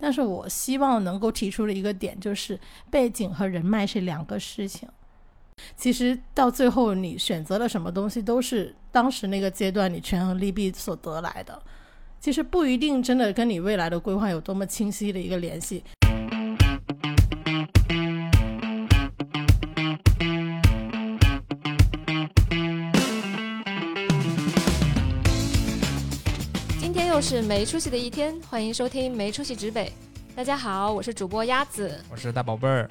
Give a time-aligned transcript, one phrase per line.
[0.00, 2.58] 但是我希望能够提出的一个点就是
[2.90, 4.88] 背景和人脉是两个事情。
[5.76, 11.60] 其实到最后你选择了什么东西，都是当时那个阶段你权衡利弊所得来的。
[12.20, 15.82] 其实不一定真的跟你未来的规划有多么清晰的一个联系。
[27.18, 29.92] 又是没出息的一天，欢迎收听没出息指北。
[30.36, 32.88] 大家好，我是主播鸭子，我是大宝贝儿。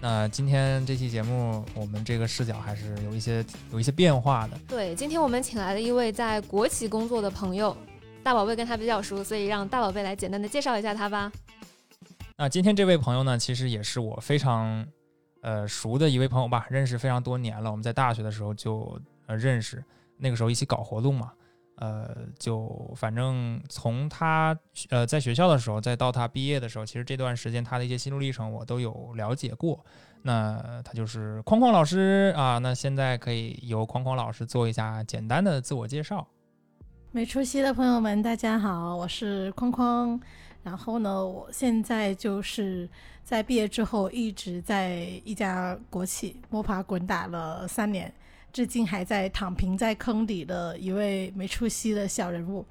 [0.00, 4.58] 那今天这期节目，我们这个视角还是有一些有一些变化的。
[4.66, 7.76] 对，今天我们请来了一位在国企工作的朋友，
[8.22, 11.30] 大宝贝跟他比较熟，所以让大宝贝来简单的介绍一下他吧。
[12.38, 14.82] 那今天这位朋友呢，其实也是我非常
[15.42, 17.70] 呃熟的一位朋友吧，认识非常多年了。
[17.70, 19.84] 我们在大学的时候就呃认识，
[20.16, 21.30] 那个时候一起搞活动嘛。
[21.76, 22.08] 呃，
[22.38, 24.58] 就反正从他
[24.90, 29.84] 呃在学校的时候，再到他毕业的时候，其实这段时间他的一些心路历程我都有了解过。
[30.22, 32.58] 那他就是框框老师啊。
[32.58, 36.26] 那现在可以由框框老师做一下简单的自我介绍。
[37.12, 40.18] 没出息的朋友们，大家好，我是框框。
[40.62, 42.88] 然后呢，我现在就是
[43.22, 48.12] 在毕业之后一直在一家国企摸爬滚打了三年。
[48.56, 52.64] 至今还在躺平在坑底的一位没出息的小人物，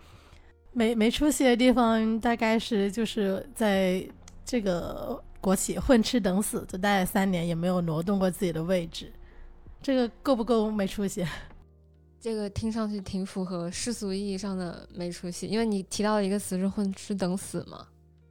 [0.72, 4.03] 没没出息的地方大概是就是在
[4.44, 9.13] 这个国企混吃等死，就待了三年，也没有挪动过自己的位置，
[9.80, 11.23] 这个够不够没出息？
[12.19, 17.86] 这个听上去挺符合世俗意义上的没出息，因为你提到的一个词是混吃等死嘛。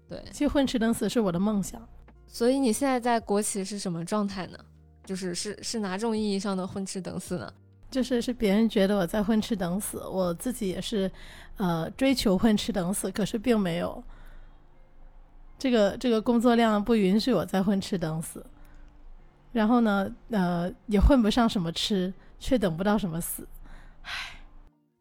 [0.08, 1.80] 对，其实混吃等死是我的梦想。
[2.26, 4.58] 所以你现在在国企是什么状态呢？
[5.04, 7.52] 就是是是哪种意义上的混吃等死呢？
[7.90, 11.08] 就是是别人觉得我在混吃等死，我自己也是，
[11.58, 14.02] 呃，追求混吃等死，可是并没有。
[15.56, 18.44] 这个这个工作量不允许我在混吃等死，
[19.52, 23.46] 然后呢，呃，也混不上什么吃，却等不到什么死，
[24.02, 24.10] 唉。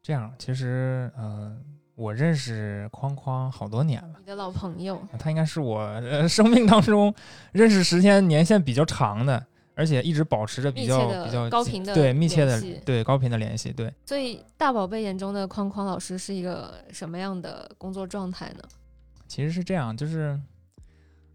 [0.03, 1.57] 这样，其实呃，
[1.95, 7.11] 我认识框框好多年了，你的老朋友，他应该是我呃生命当中
[7.53, 9.43] 认识时间年限比较长的。
[9.75, 13.93] 而且一直保持着比较比较高频的对密切的对高频的联系，对。
[14.05, 18.63] 所以大宝贝眼中的框框老师是一个什么样的工作状态呢？
[19.27, 20.39] 其实是这样，就是，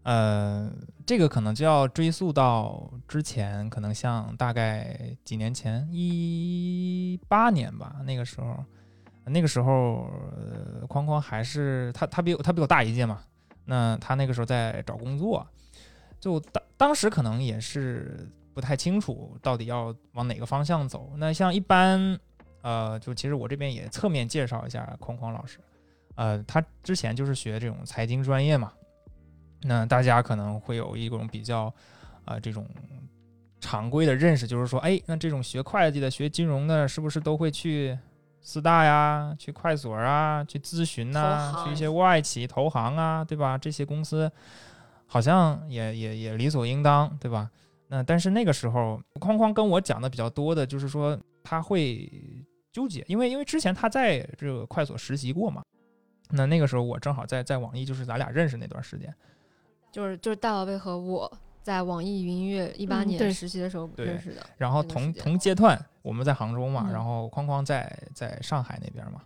[0.03, 0.71] 呃，
[1.05, 8.63] 这个可能就要追溯到之前，可能像大概几年前，一八年吧，那个时候，
[9.25, 10.07] 那个时候
[10.37, 13.21] 呃，框框还是他他比他比我大一届嘛，
[13.65, 15.45] 那他那个时候在找工作。
[16.21, 21.11] 就当当时可能也是不太清楚到底要往哪个方向走。
[21.17, 22.17] 那像一般，
[22.61, 25.59] 呃，就其实我这边也侧面介绍一下框框老师，
[26.15, 28.71] 呃，他之前就是学这种财经专业嘛。
[29.63, 31.71] 那大家可能会有一种比较，
[32.23, 32.65] 呃，这种
[33.59, 37.99] 常规的认识，就是说，哎，那这种学会计的、学金融的，是不是都会去
[38.39, 43.57] 四大呀、去快所啊、去咨询呐、去一些外企投行啊，对吧？
[43.57, 44.31] 这些公司。
[45.11, 47.49] 好像也也也理所应当，对吧？
[47.87, 52.07] 那但是那个时候，框框跟我讲的比较多的就是说他会
[52.71, 55.63] 纠结，因为因为之前他在这个快所实习过嘛。
[56.29, 59.11] 那那个时候我正好在在网易，就是咱俩认识那段时间，
[59.91, 61.31] 就是就是大宝贝和我
[61.63, 64.45] 在网易云音乐一八年实习的时候认识的。
[64.55, 69.23] 然后同同阶段，我们在杭州嘛，然后框框在在上海那边嘛。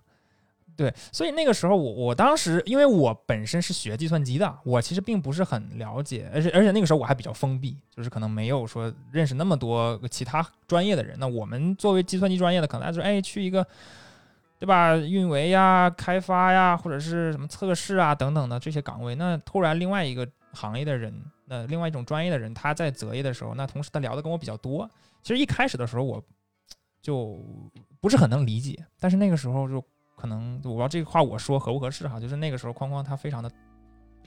[0.75, 11.15] 对，所以那个时候我我当时，因为我本身是学计算机的，我其实并不是很了解，而且而且那个时候我还比较封闭，就是可能没有说认识那么多其他专业的人。
[11.19, 13.63] 那我们作为计算机专业的，可能就是哎去一个，
[14.57, 14.95] 对吧？
[14.95, 19.13] 运维呀、开发呀，或者是什么测试啊等等的这些岗位。
[19.13, 21.13] 那突然另外一个行业的人，
[21.45, 24.89] 那另外一种专业的人，他在择业的时候，那同时他聊的跟我比较多。
[25.21, 26.23] 其实一开始的时候我
[26.99, 27.39] 就
[28.01, 29.83] 不是很能理解，但是那个时候就。
[30.23, 33.51] 可能我不知道这个话我说合不合适哈，就是那个时候框框他非常的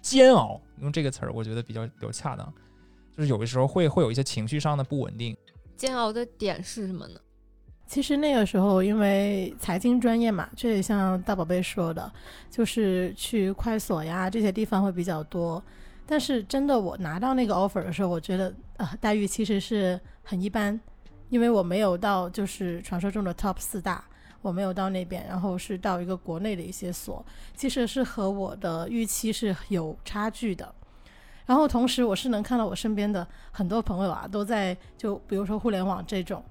[0.03, 2.53] 煎熬，用这个词儿我觉得比较比较恰当，
[3.17, 5.35] 就是有的时候会会有一些情绪上的不稳定。
[5.75, 7.19] 煎熬的点是什么呢？
[7.87, 12.13] 其实那个时候因为财经专业嘛，这也像大宝贝说的，
[12.51, 15.65] 就是去快所呀这些地方会比较多。
[16.05, 20.79] 但是真的我拿到那个 offer 的时候，我觉得啊待遇其实是很一般，
[21.31, 24.05] 因为我没有到就是传说中的 top 四大。
[24.47, 27.25] 我没有到那边，然后是到一个国内的一些所，
[27.57, 30.73] 其实是和我的预期是有差距的。
[31.47, 36.45] 然后同时，我是能看到我身边的很多朋友啊，都在就比如说互联网这种，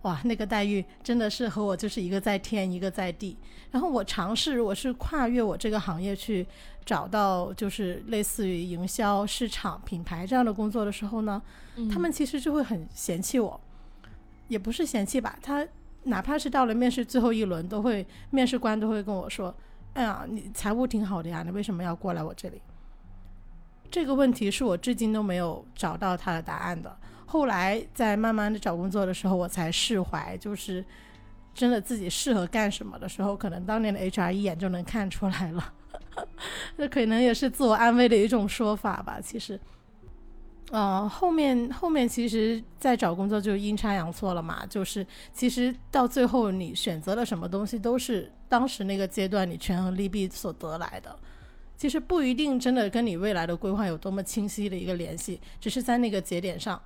[0.00, 3.36] 哇，那个待遇真的是和我就是一个在天一个在地。
[3.70, 6.46] 然后我尝试我是跨越我这个行业去
[6.86, 11.42] 找到就是类似于营销、市场、品牌这样的工作的时候呢，
[11.92, 13.60] 他们其实就会很嫌弃我，
[14.48, 15.66] 也不是嫌弃吧，他
[16.04, 19.54] 哪怕是到了面试最后一轮，都会面试官都会跟我说
[19.94, 22.60] ：“哎呀，你财务挺好的呀，你为什么要过来我这里？”
[23.90, 26.96] 这个问题是我至今都没有找到他的答案的。
[27.26, 30.84] 后来在慢慢的找工作的时候，我才释怀，就是
[31.54, 35.72] 真的自己适合干什么的时候，可能当年的 HR 一眼就能看出来了。
[36.76, 39.20] 那可能也是自我安慰的一种说法吧。
[39.22, 39.60] 其实，
[40.72, 44.64] 呃，后面后面其实在找工作就阴差阳错了嘛。
[44.66, 51.14] 就是其实到最后你选择了什么东西，都是当时那个阶段你权衡利弊所得来的。
[51.76, 56.80] 其实不一定真的跟你未来的规划有多么清晰的一个联系，只是在那个节点上。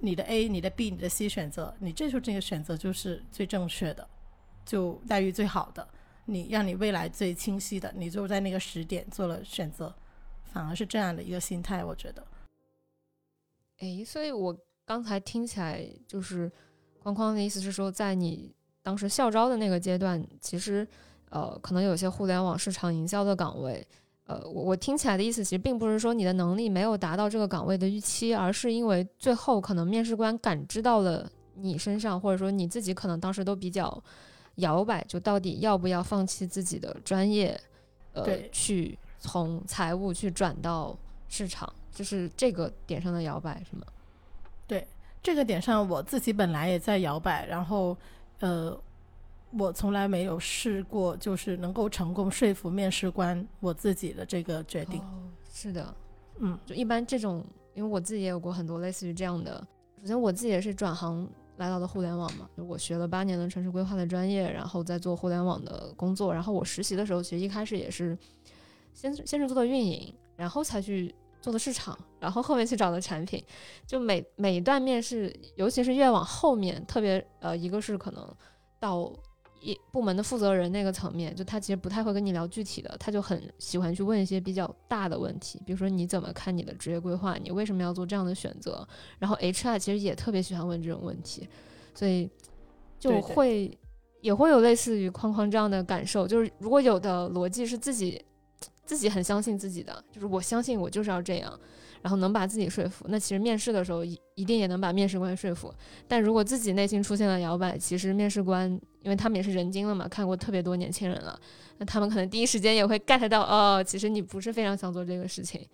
[0.00, 4.06] 你的 A、你的 B、你的 C 选择，你这时候这个选择就是最正确的，
[4.66, 5.88] 就待遇最好的，
[6.26, 9.94] 你让你未来最清晰的，你就在那个时点做了选择，
[10.52, 12.22] 反而是这样的一个心态，我觉得。
[13.78, 16.50] 诶，所以我刚才听起来就是
[17.02, 20.86] 框框的意思是说，在你当时校招的那个阶段，其实
[21.30, 23.86] 呃，可能有些互联网市场营销的岗位。
[24.26, 34.02] 呃，我我听起来的意思其实并不是说你的能力没有达到这个岗位的预期，而是因为最后可能面试官感知到了你身上，或者说你自己可能当时都比较
[34.56, 37.60] 摇摆，就到底要不要放弃自己的专业，
[38.12, 40.96] 呃，去从财务去转到
[41.28, 43.86] 市场，就是这个点上的摇摆，是吗？
[44.66, 44.86] 对，
[45.22, 47.96] 这个点上我自己本来也在摇摆，然后
[48.40, 48.78] 呃。
[49.56, 55.00] 我从来没有试过，就是能够成功说服面试官我自己的这个决定。
[55.48, 55.94] 是的，
[56.40, 59.64] 嗯，就一般这种，因为我自己也有过很多类似于这样的。
[60.00, 61.24] 首先，我自己也是转行
[61.58, 66.34] 来到的互联网嘛，就我学了八年的城市规划的专业，然后在做互联网的工作。
[66.34, 68.18] 然后我实习的时候，其实一开始也是
[68.92, 71.14] 先先是做的运营，然后才去
[71.44, 73.44] 做的市场，然后后面去找的产品。
[73.86, 78.36] 就每每一段面试，尤其是越往后面，特别呃，一个是可能
[78.80, 79.12] 到。
[79.60, 88.86] 一部门的负责人那个层面，就他其实不太会跟你聊具体的，他就很喜欢去问一些比较大的问题，比如说你怎么看你的职业规划，你为什么要做这样的选择？
[89.18, 91.48] 然后 HR 其实也特别喜欢问这种问题，
[91.94, 92.28] 所以
[92.98, 93.78] 就会
[94.20, 98.22] 也会有类似于框框这样的感受，就是如果有的逻辑是自己
[98.84, 101.58] 自己很相信自己的，就是我相信我就是要这样。
[102.02, 105.72] 然后能把自己说服，那其实面试的时候一一定也能把面试官说服。
[106.06, 108.70] 但如果自己内心出现了摇摆，其实面试官
[109.00, 111.40] 因为他们也是人精了嘛，看过特别多年轻人了，
[111.78, 115.66] 那他们可能第一时间也会 get 到，哦，其实你不是非常想做这个事情。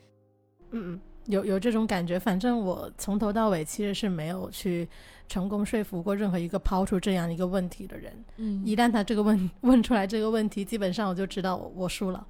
[0.71, 2.17] 嗯嗯，有有这种感觉。
[2.17, 4.89] 反正我从头到尾其实是没有去
[5.27, 8.25] 成功说服过任何一个抛出这样一个问题的人。
[8.37, 12.25] 嗯，一旦他这个问问出来这个问题，基本上我就知道我我输了。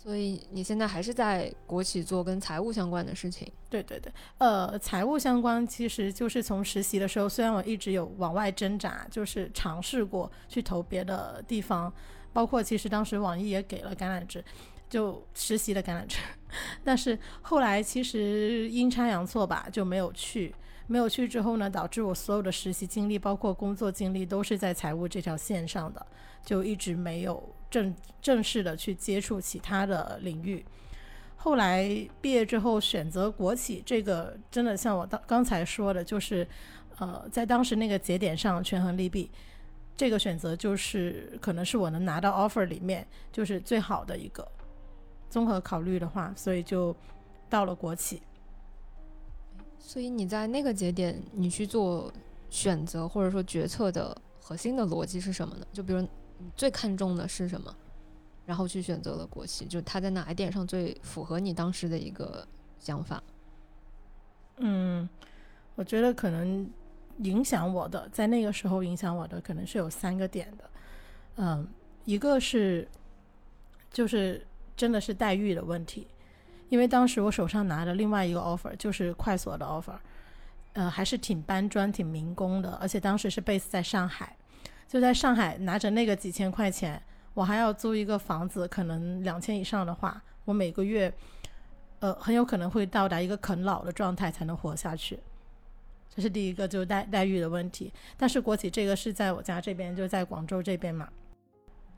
[0.00, 3.50] 所以你现在还是在国企做跟财务相关的事情？
[3.68, 11.92] 对对对，呃，财务相关其实就是从实习的时候，虽然我一直有往外挣扎，就是尝试过去投别的地方，
[12.32, 14.42] 包括其实当时网易也给了橄榄枝，
[14.88, 16.18] 就实习的橄榄枝，
[16.84, 20.54] 但是后来其实阴差阳错吧，就没有去。
[20.86, 26.06] 没有去之后呢，导致我所有的实习经历，包括工作经历，都是在财务这条线上的，
[26.42, 30.64] 就一直没有正正式的去接触其他的领域。
[31.36, 31.88] 后来
[32.20, 36.46] 毕业之后选择国企，这个真的像我当刚才说的，就是
[36.98, 39.30] 呃，在当时那个节点上权衡利弊，
[39.96, 44.46] 这个选择就是可能是我能拿到 offer 里面就是最好的一个。
[45.30, 46.94] 综合考虑的话，所以就
[47.48, 48.20] 到了国企。
[49.78, 52.12] 所以你在那个节点，你去做
[52.50, 55.66] 选择或者说决策的核心的逻辑是什么呢？
[55.72, 56.06] 就比如
[56.56, 57.74] 最看重的是什么，
[58.46, 62.46] 然后去选择了国企，就他在哪一点上最符合你当时的一个
[62.78, 63.22] 想法？
[64.56, 65.08] 嗯，
[65.74, 66.68] 我觉得可能
[67.18, 70.70] 影响我的，在那个时候影响我的可能是有三个点的。
[71.36, 71.66] 嗯，
[72.04, 72.88] 一个是
[73.90, 76.06] 就是真的是待遇的问题。
[76.68, 79.96] 因为当时我手上拿的另外一个 offer 就是快所的 offer，
[80.74, 84.36] 呃，还是挺搬砖、挺民工的，而且当时是 base 在上海，
[84.88, 87.00] 就在上海拿着那个几千块钱，
[87.34, 91.12] 我还要租一个房子，可能两千以上的话，我每个月，
[92.00, 95.20] 呃，很有可能会到达一个啃老的状态才能活下去，
[96.08, 97.92] 这是第一个，就是待待遇的问题。
[98.16, 101.06] 但是国企这个是在我家这边，就在广州这边嘛。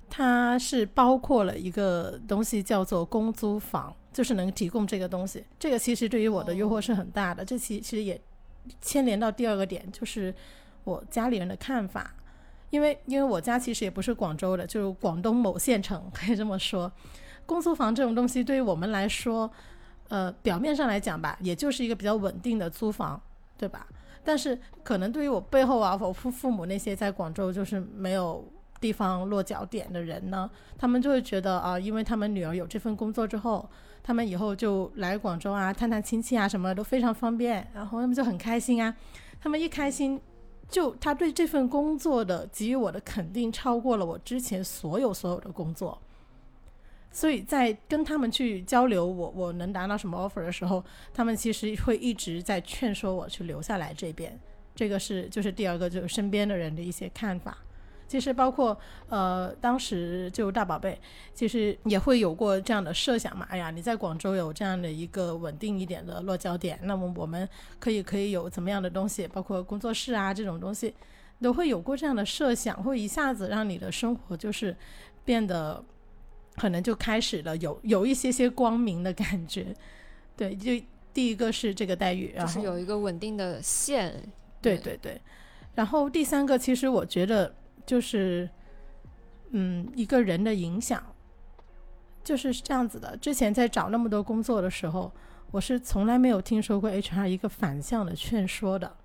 [0.08, 5.44] 它是包括了一个东西叫做公租房，就是能提供这个东西。
[5.60, 7.44] 这个其实对于我的诱惑是很大的。
[7.44, 8.20] 这其其实也
[8.80, 10.34] 牵连到第二个点，就是
[10.82, 12.12] 我家里人的看法。
[12.70, 16.90] 因为因为我家其实也不是广州的，就是广东某县城， 可以这么说。
[17.46, 19.50] 公租房这种东西对于我们来说，
[20.08, 23.20] 呃，表面上来讲吧，也就是一个比较稳定的租房，
[23.58, 23.86] 对吧？
[24.22, 28.46] 但是可能对于我背后啊，我父父母那些在广州就是没有
[28.80, 30.48] 地方落脚点的人呢，
[30.78, 33.68] 他们就会觉得啊，因为他们女儿有这份工作之后，
[34.02, 38.94] 他们以后就来广州啊，探探亲戚啊，什么都非常方便，然后他们就很开心啊。
[39.40, 40.20] 他们一开心，
[40.70, 46.00] 就他对这份工作的给予我的肯定超过了我之前所有所有的工作。
[47.12, 54.38] 所以在跟他们去交流我我能拿到什么 offer 的时候，他们其实会一直在劝说我去留下来这边。
[54.76, 57.58] 这个是就是第二个就是身边的人的一些看法。
[58.10, 58.76] 其实包括
[59.08, 61.00] 呃当时就大宝贝，
[61.32, 63.46] 其实也会有过这样的设想嘛。
[63.48, 67.48] 哎呀，你在广州有这样的一个稳定一点的落脚点，那么我们
[67.78, 70.92] 可以可以有怎么样的东西，包括工作室啊这种东西，
[71.40, 74.76] 都会有过这样的设想，会一下子让你的生活就是
[75.24, 75.80] 变得。
[76.56, 79.74] 可能就开始了有有一些些光明的感觉，
[80.36, 80.72] 对，就
[81.14, 84.12] 第一个是这个待遇，然后是有一个稳定的线，
[84.60, 85.18] 对对对，
[85.74, 87.54] 然后第三个其实我觉得
[87.90, 88.48] 就是，
[89.50, 91.02] 嗯，一个人的影响
[92.22, 93.16] 就是这样子的。
[93.16, 95.12] 之前在找那么多工作的时候，
[95.50, 98.96] 我是从来没有听说过 HR 一个反向的劝说的，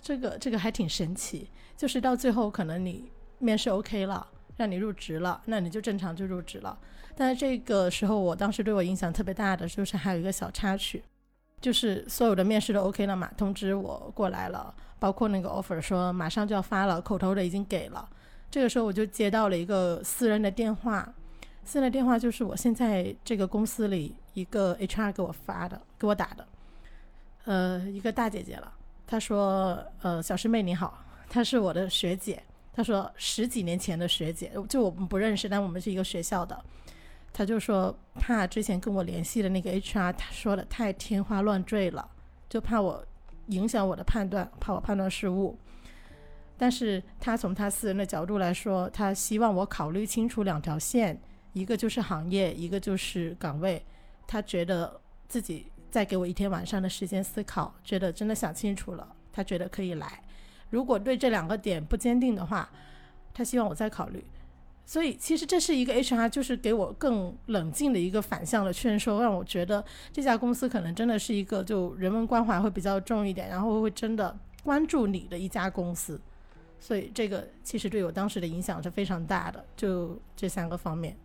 [0.00, 1.50] 这个这个还挺神奇。
[1.76, 4.26] 就是到最后可能你面试 OK 了。
[4.56, 6.78] 让你入职了，那你就正常就入职了。
[7.14, 11.02] 但是这个时候，我当时对我影响特别大的就是还有一个小插曲，
[11.62, 18.06] 就是所有的面试都 OK 了嘛，通知我过来了，包括那个 offer 说马上就要发了，口头的已经给了。
[18.50, 21.14] 这个时候我就接到了一个私人的电话，
[21.64, 26.46] 私人的电话就是我现在这个公司里一个 HR 给我发的，给我打的，
[27.44, 28.70] 呃，一个大姐姐了。
[29.06, 32.42] 她说：“呃，小师妹你好，她是我的学姐。”
[32.74, 36.58] 她说十几年前的学姐，就我们不认识，但我们是一个学校的。
[37.32, 42.10] 他就说怕之前跟我联系的那个 HR，他说的太天花乱坠了，
[42.48, 43.04] 就怕我
[43.46, 45.58] 影响我的判断，怕我判断失误。
[46.58, 51.20] 但是他从他私人的角度来说，他希望我考虑清楚两条线，
[51.54, 53.84] 一个就是行业，一个就是岗位。
[54.26, 60.22] 他觉得自己再给我一天晚上的时间思考，觉得真的想清楚了，他觉得可以来。
[60.70, 62.70] 如果对这两个点不坚定的话，
[63.34, 64.24] 他希望我再考虑。
[64.92, 69.82] 所以其实这是一个 HR，就是给我更冷静的一个反向的劝说，让我觉得
[70.12, 76.20] 这家公司可能真的是一个就人文关怀会比较重一点，然后会真的关注你的一家公司。
[76.78, 81.16] 所以这个其实对我当时的影响是非常大的，就这三个方面。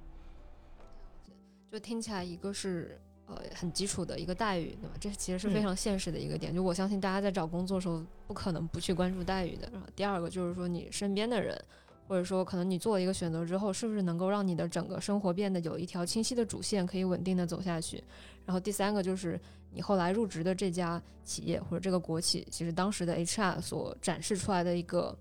[1.70, 2.98] 就听起来一个是。
[3.30, 4.96] 呃，很基础的一个待遇，对吧？
[5.02, 6.56] 这其实是非常现实的一个点。
[6.56, 9.70] 就我相信大家在找工作的时候，不可能不去关注待遇的。
[9.74, 11.62] 然后第二个就是说，你身边的人，
[12.08, 18.04] 或者说可能你做了一个选择之后，是不是能够让你的整个生活变得有一条清晰的主线，可以稳定的走下去？
[18.46, 19.40] 然后第三个就是
[19.74, 25.18] 你后来入职的这家企业或者这个国企，其实当时的 HR 所展示出来的一个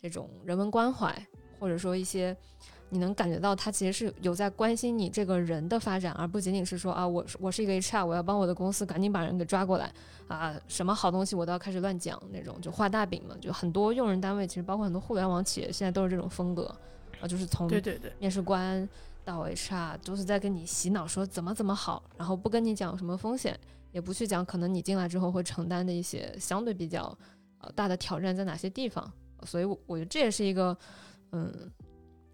[0.00, 1.26] 这种人文关怀，
[1.58, 2.36] 或者说一些。
[2.92, 9.92] 你能感觉到他其实是有在关心你这个人的发展，而不仅仅是说啊，我我是一个 HR，我要帮我的公司赶紧把人给抓过来
[10.26, 13.36] 啊，什么好东西我都要开始乱讲那种，就画大饼嘛。
[13.40, 16.64] 就很多用人单位，其实包括很多互联网企业，现在都是这种风格
[17.20, 18.88] 啊，就是从对对对面试官
[19.24, 23.56] 到 HR 都是在跟你洗脑说怎么怎么好，然后不跟你讲什么风险，
[23.92, 27.16] 也不去讲可能你进来之后会承担的一些相对比较
[27.60, 29.08] 呃大的挑战在哪些地方。
[29.46, 30.76] 所以，我我觉得这也是一个
[31.30, 31.70] 嗯。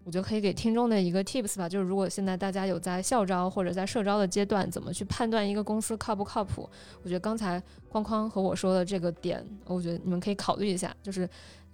[0.07, 6.61] 我觉得可以给听众的一个 tips 吧，就是如果现在大家有在校招或者在社招的阶段，怎么去判断一个公司靠不靠谱？
[7.03, 11.29] 我觉得刚才框框和我说的这个点，我觉得你们可以考虑一下，就是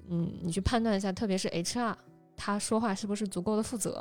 [0.10, 1.94] 嗯，你去判断一下，特别是 HR
[2.36, 3.92] 他说话是不是足够的负责？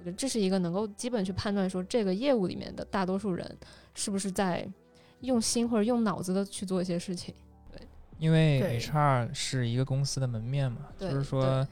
[0.00, 3.56] 我觉得这是一个能够基本去判断说这个业务里面的大多数人
[3.94, 4.68] 是不是在
[5.20, 7.32] 用心或者用脑子的去做一些事情。
[7.70, 7.80] 对，
[8.18, 11.64] 因为 HR 是一个公司的门面嘛，就是说。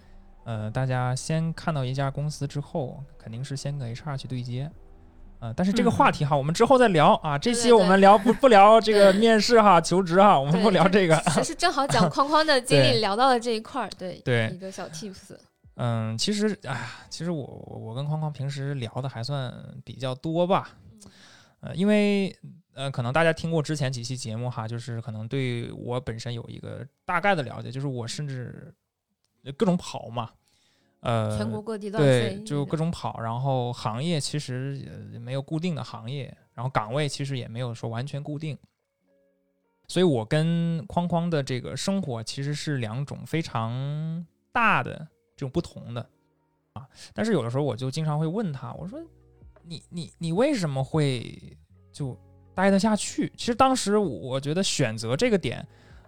[0.46, 4.70] 呃，大家先看到一家公司之后，肯定是先跟 HR 去对接，
[5.40, 7.36] 呃，但是这个话题哈，我们之后再聊啊。
[7.36, 11.20] 这期我们聊不 不聊这个面试哈，求职哈，我们不聊这个。
[11.34, 15.36] 其实正好讲 框框的经历，聊到了这一块儿，对对，一个小 tips。
[15.74, 19.52] 嗯，其实哎呀，其实我我跟框框平时聊的还算
[19.84, 20.70] 比较多吧，
[21.58, 22.32] 呃，因为
[22.72, 28.72] 呃，可能大家听过之前几期节目哈，就是可能对我本身有一个大概的了解，就是我甚至。
[29.52, 30.30] 各种跑嘛，
[31.00, 33.20] 呃，全国各地对，就各种跑。
[33.20, 34.78] 然后行业其实
[35.12, 38.58] 也没有固定的行业，然后岗位其实也没有说完全固定。
[39.88, 44.96] 所以我跟框框的这个生活其实是两种非常大的
[45.36, 46.04] 这种不同的
[46.72, 46.88] 啊。
[47.14, 49.00] 但是有的时候我就经常会问他，我说
[49.62, 51.56] 你你你为什么会
[51.92, 52.18] 就
[52.54, 53.32] 待得下去？
[53.36, 55.66] 其实当时我觉得选择这个点。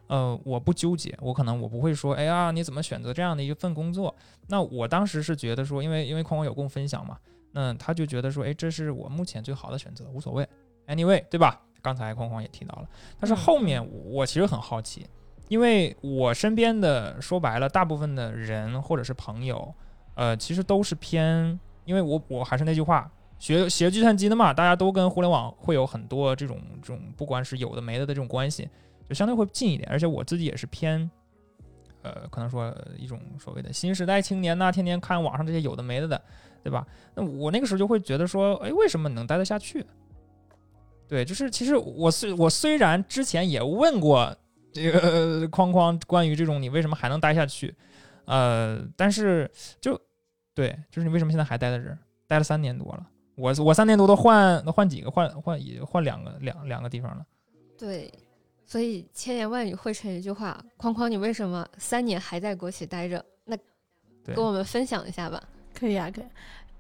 [0.09, 4.15] 呃，我不纠结，我可能我不会说，哎呀，你怎么选择这样的一份工作？
[4.49, 7.17] 那我当时是觉得说，因为因为框框有跟我分享嘛，
[7.53, 10.49] 那他就觉得说，哎，这是我目前最好的选择，无所谓
[10.87, 11.61] ，anyway，对吧？
[11.81, 12.88] 刚才框框也提到了，
[13.21, 15.07] 但是后面我其实很好奇，
[15.47, 19.73] 因为我身边的说白了，大部分的人或者是朋友，
[20.15, 28.69] 呃，其实都是偏，因为我我还是那句话，学学计算机的嘛，大家都跟互联网会有很多这种这种，不管是有的没的的这种关系。
[29.09, 31.11] 就相对会近一点，而且我自己也是偏，
[32.03, 36.23] 呃，可能说一种所谓的新时代青年呐，天天看网上这些有的没的的，
[36.62, 36.87] 对吧？
[37.15, 39.85] 那我那个时候就会觉得说，哎，为什么能待得下去？
[41.09, 44.37] 对，就是其实我虽我虽然之前也问过
[44.73, 47.75] 这个框框关于这种你为什么还能待下去，
[48.27, 49.50] 呃，但是
[49.81, 49.99] 就
[50.55, 51.99] 对，就是你为什么现在还待在这儿？
[52.27, 57.25] 待了三年多了，我我三年多都换换几个换换也换两个两两个地方了，
[57.79, 58.12] 对。
[58.69, 63.25] 所以千言万语汇成一句话：框框，你为什么三年还在国企待着？
[63.47, 63.57] 那
[64.27, 65.43] 跟我们分享一下吧。
[65.73, 66.25] 可以啊，可以。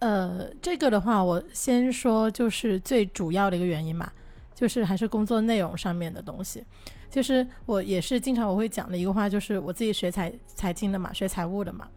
[0.00, 4.12] 呃，这个的话，我先说，就是最主要的一个原因嘛，
[4.54, 6.62] 就是还是工作内容上面的东西。
[7.10, 11.88] 就是我也是经常我会讲的一个话，就是我自己学财财经的嘛，学财务的嘛。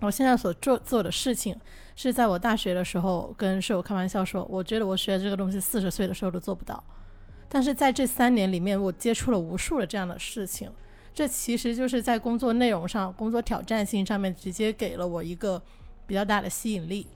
[0.00, 1.58] 我现在所做做的事情，
[1.96, 6.84] 是在我大学的时候跟室友开玩笑说，我觉得我学这个东西四十岁的时候都做不到。
[7.54, 10.68] 但是在这三年里面，我接触了无数的这样的事情，
[11.14, 15.62] 这其实就是在工作内容上、工作挑战性上面直接给了我一个
[16.04, 17.06] 比较大的吸引力。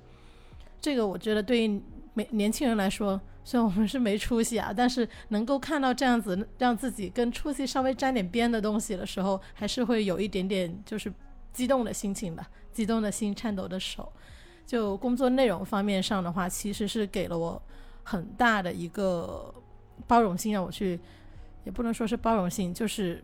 [0.80, 1.82] 这个我觉得对于
[2.14, 11.12] 没年轻人来说，虽然我们是没出息啊，但是能够看到这样子让自己跟出息稍微沾点边的东西的时候，还是会有一点点就是
[11.52, 14.12] 激动的心情的，激动的心、颤抖的手。
[14.64, 17.60] 就工作内容方面上的话，其实是给了我
[18.04, 19.52] 很大的一个。
[20.06, 20.98] 包容性让我去，
[21.64, 23.22] 也不能说是包容性，就是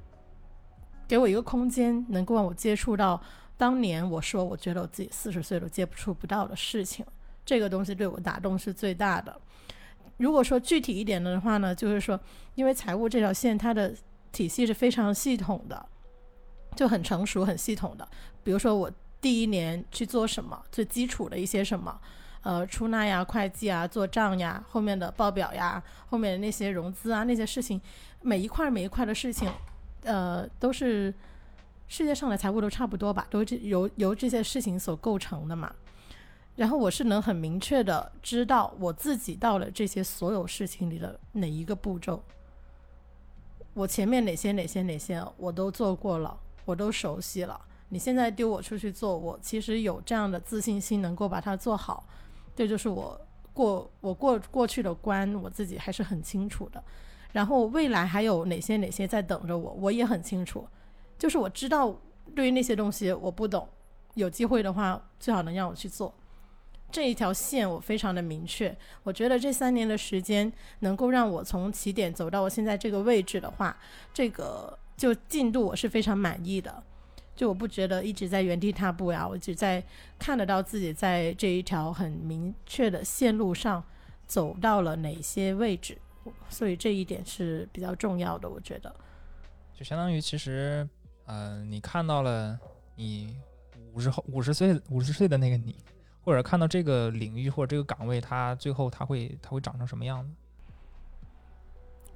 [1.06, 3.22] 给我一个空间，能够让我接触到
[3.56, 7.04] 当年我说我觉得我自己四十岁都接触不到的事情。
[7.44, 9.38] 这个东西对我打动是最大的。
[10.16, 12.18] 如果说具体一点的话呢，就是说，
[12.54, 13.94] 因为财务这条线它的
[14.32, 15.86] 体系是非常系统的，
[16.74, 18.08] 就很成熟、很系统的。
[18.42, 22.00] 比如说我第一年去做什么，最基础的一些什么。
[22.44, 27.80] 呃，出纳呀、会计啊、做账呀、后面的报表呀、后面的那些融资啊那些事情，
[28.20, 29.50] 每一块每一块的事情，
[30.02, 31.12] 呃，都是
[31.88, 35.74] 世界上的财务都差不多吧，都是由由这些事情所构成的嘛。
[36.54, 42.22] 然后我是能很明确的知道我自己到了这些所有事情里的哪一个步骤，
[43.72, 47.58] 我前面哪些哪些哪些我都做过了，我都熟悉了。
[47.88, 52.04] 你现在丢我出去做，我其实有这样的自信心能够把它做好。
[52.54, 53.20] 这就是我
[53.52, 56.82] 过我过过去的关，我自己还是很清楚的。
[57.32, 60.66] 然后未来还有哪些哪些在等着我，我也很清楚。
[61.18, 61.94] 就是我知道，
[62.34, 63.68] 对于那些东西我不懂，
[64.14, 66.14] 有机会的话最好能让我去做。
[66.92, 68.76] 这一条线我非常的明确。
[69.02, 73.76] 我觉得这三年的时间能够让我从起点走到我现在这个位置的话，
[74.12, 76.82] 这个就进度我是非常满意的。
[77.36, 79.82] 就我不觉得一直在原地踏步呀，我只在
[80.18, 83.82] 看得到自己在这一条很明确的线路上
[84.26, 85.98] 走到了哪些位置，
[86.48, 88.94] 所以这一点是比较重要的，我觉得。
[89.74, 90.88] 就相当于其实，
[91.26, 92.58] 呃，你看到了
[92.94, 93.36] 你
[93.92, 95.74] 五十后五十岁五十岁的那个你，
[96.22, 100.30] 或者看到这个领域或者这个岗位，它最后它会它会长成什么样子？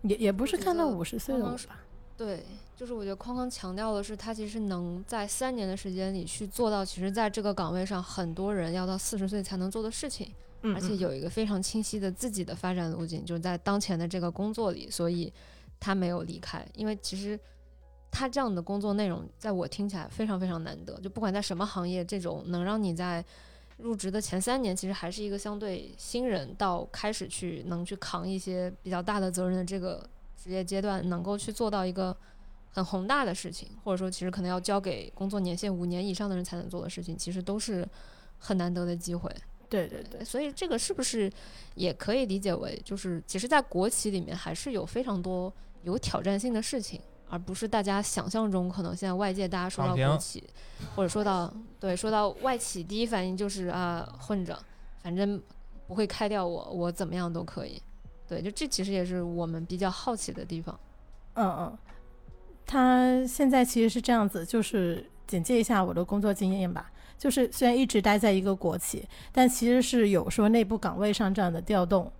[0.02, 1.80] 也也不是看到五十岁的我吧。
[2.18, 2.42] 对，
[2.76, 10.34] 就是我觉得框框强调的是，他其实能在三年的时间里去做到，其实在这个岗位上，很多人要到四十岁才能做的事情，
[10.74, 15.32] 而且有一个非常清晰的自己的发展路径，就是在当前的这个工作里，所以
[15.78, 16.66] 他没有离开。
[16.74, 17.38] 因为其实
[18.10, 23.24] 他这样的工作内容，在我听起来非常非常难得，就不管在什么行业，这种能让你在
[23.76, 30.04] 入职的前三年，其实还是一个相对新人，到开始去能去扛一些比较大的责任的这个。
[30.40, 32.16] 职业阶段能够去做到一个
[32.70, 37.86] 很宏大的事情，或者说其实可能要交给工作年限五年以上的人才能做的事情，其实都是
[38.38, 39.30] 很难得的机会。
[39.68, 41.30] 对对对，所以这个是不是
[41.74, 46.98] 也可以理解为，就是其实，在国企里面还是有非常多有挑战性的事情，
[47.28, 50.42] 而不是大家想象中可能现在外界大家说到国企，
[50.96, 54.58] 或者说到对说到外企，第一反应就是啊混着，
[55.02, 55.38] 反正
[55.86, 57.82] 不会开掉我，我怎么样都可以。
[58.28, 60.78] 对，就这其实也是我们比较好奇的地方。
[61.34, 61.78] 嗯嗯，
[62.66, 66.90] 他现在其实是这样子，就是简介一下我的工作经验吧。
[67.16, 72.12] 就是虽然一直待在一个国企，但其实是有说内部岗位上这样的调动。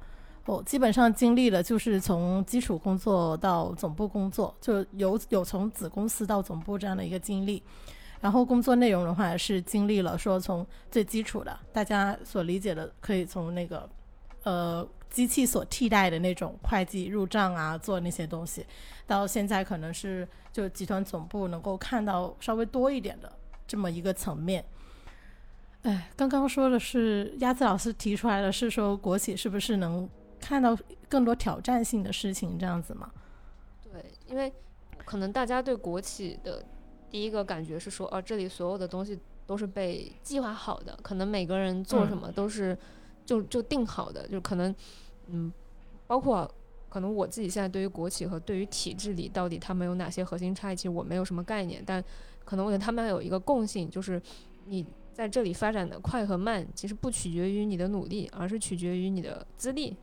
[0.47, 7.63] 我基本上经历了，就是从基础工作到总部工作，就有有从子公司到总部这样的一个经历。
[8.21, 13.89] 然后工作内容的话，是经历了说从最基础的，大家所理解的，可以从那个
[14.43, 18.65] 呃机器所替代的那种会计入账啊，做那些东西，
[19.07, 23.33] 到现在可能是就集团总部能够看到稍微多一点的
[23.67, 24.65] 这么一个层面。
[25.83, 30.09] 哎，刚刚说的是鸭子老师提出来的是说国企是不是能
[30.41, 30.77] 看到
[31.09, 33.11] 更多挑战性的事情这样子吗？
[33.85, 34.53] 对，因为
[35.05, 36.65] 可能大家对国企的。
[37.11, 42.77] 第一个感觉是说，哦，这里所有的东西都是被计划好的，可能每个人做什么都是
[43.29, 44.75] 就就定好的，就可能，
[45.27, 45.53] 嗯，
[46.07, 46.51] 包括
[46.89, 52.03] 可能我自己现在对于国企和对于体制里到底他们有哪些核心差异，其实我没有什么概念，但
[52.43, 54.19] 可能我觉得他们有一个共性，就是
[54.65, 59.95] 你在这里发展的快和慢，其实不取决于你的努力，而是取决于你的资历，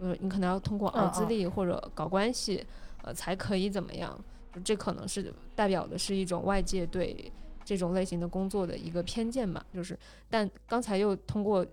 [0.00, 2.66] 呃，你可能要通过熬资历或者搞关系，
[3.02, 4.18] 呃，才可以怎么样。
[4.64, 7.32] 这可能是代表的是一种外界对
[7.64, 9.96] 这种类型的工作的一个偏见吧，就是，
[10.28, 11.64] 但刚才又通过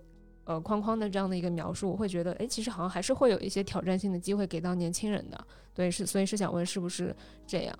[0.44, 7.14] 呃框框的这样的一个描述，我会觉得，哎，其实好像还是会有一些挑战性的机会给到年轻人的，对，是，所以是想问是不是
[7.46, 7.78] 这样？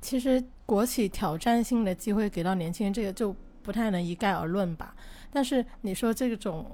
[0.00, 4.94] 其实国企挑战性的机会给到年轻人，这个就不太能一概而论吧。
[5.32, 6.64] 但是你说这种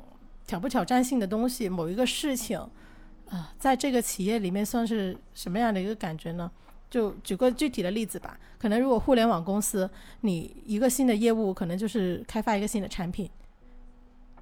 [0.47, 2.61] 挑不挑战性的东西，某一个事情。
[3.31, 6.51] 啊，在这个企业里面算是什么样的一个感觉呢？
[6.91, 8.39] 就举个具体的例子吧。
[8.59, 9.89] 可能如果互联网公司，
[10.21, 13.31] 你一个新的业务，可能就是开发一个新的产品，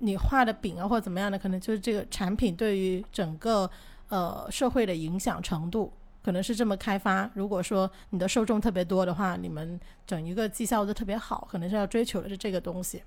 [0.00, 3.70] 你画的饼啊或者怎么样的，可能就是这个产品对于整个
[4.08, 7.30] 呃社会的影响程度，可能是这么开发。
[7.34, 13.02] 如果说你的受众特别多的话，你们整一个绩效都特别好，可能是要追求的是这个东西。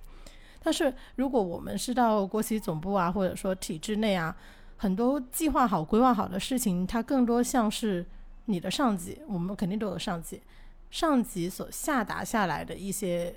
[0.63, 4.35] 但是如果我们是到国企总部啊，或者说体制内啊。
[4.75, 8.05] 很多计划好、规划好的事情，它更多像是
[8.45, 10.41] 你的上级，我们肯定都有上级，
[10.91, 13.33] 上级所下达下来的一些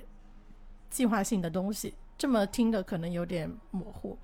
[0.90, 1.94] 计划性的东西。
[2.18, 4.18] 这么听的可能有点模糊。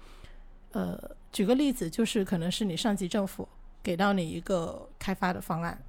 [0.73, 0.99] 呃，
[1.31, 3.49] 举个例子，就是可能是你上级政府
[3.83, 5.83] 给到你一个开发的方案，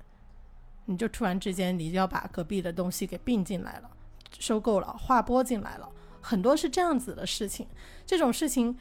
[0.86, 3.90] 你就突然之间你就要把隔壁的东西给并进来了，
[4.40, 5.90] 收购了、划拨进来了，
[6.22, 7.68] 很多是这样子的事情。
[8.06, 8.78] 这种事情。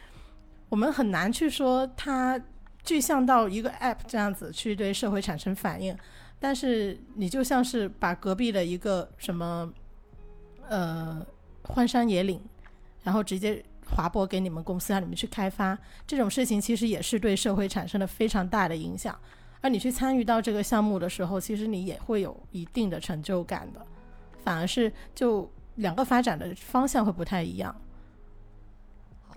[0.68, 2.42] 我们很难去说它
[2.82, 5.94] 具象到一个 app 这样子去对社会产生反应，
[6.40, 9.70] 但是你就像是把隔壁的一个什么
[10.66, 11.20] 呃
[11.64, 12.42] 荒山野岭，
[13.02, 19.18] 然后直接划拨给你们公司让你们去开发，这种事情其实也是对社会产生了非常大的影响。
[19.60, 23.80] 而你去参与到这个项目的时候，其实你也会有一定的成就感的，
[24.42, 27.74] 反而是就两个发展的方向会不太一样。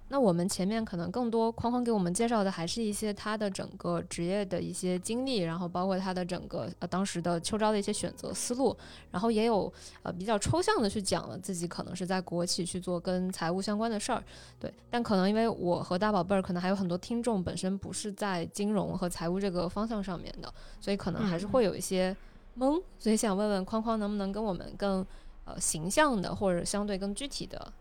[0.08, 8.78] 那我们前面可能更多框框给我们介绍的还是一些他的整个职业的一些经历，然后包括他的整个呃当时的秋招的一些选择思路，
[9.10, 9.72] 然后也有
[10.04, 14.24] 呃比较抽象的去讲了自己可能是在国企去做跟财务相关的事儿，
[14.60, 14.72] 对。
[14.92, 22.16] 但可能因为我和大宝贝儿可能还有很多听众本身不是在金融和财务这个方向上面的，所以可能还是会有一些
[22.60, 25.06] 懵，所以想问问框框能不能跟我们更
[25.46, 27.74] 呃形象的或者相对更具体的。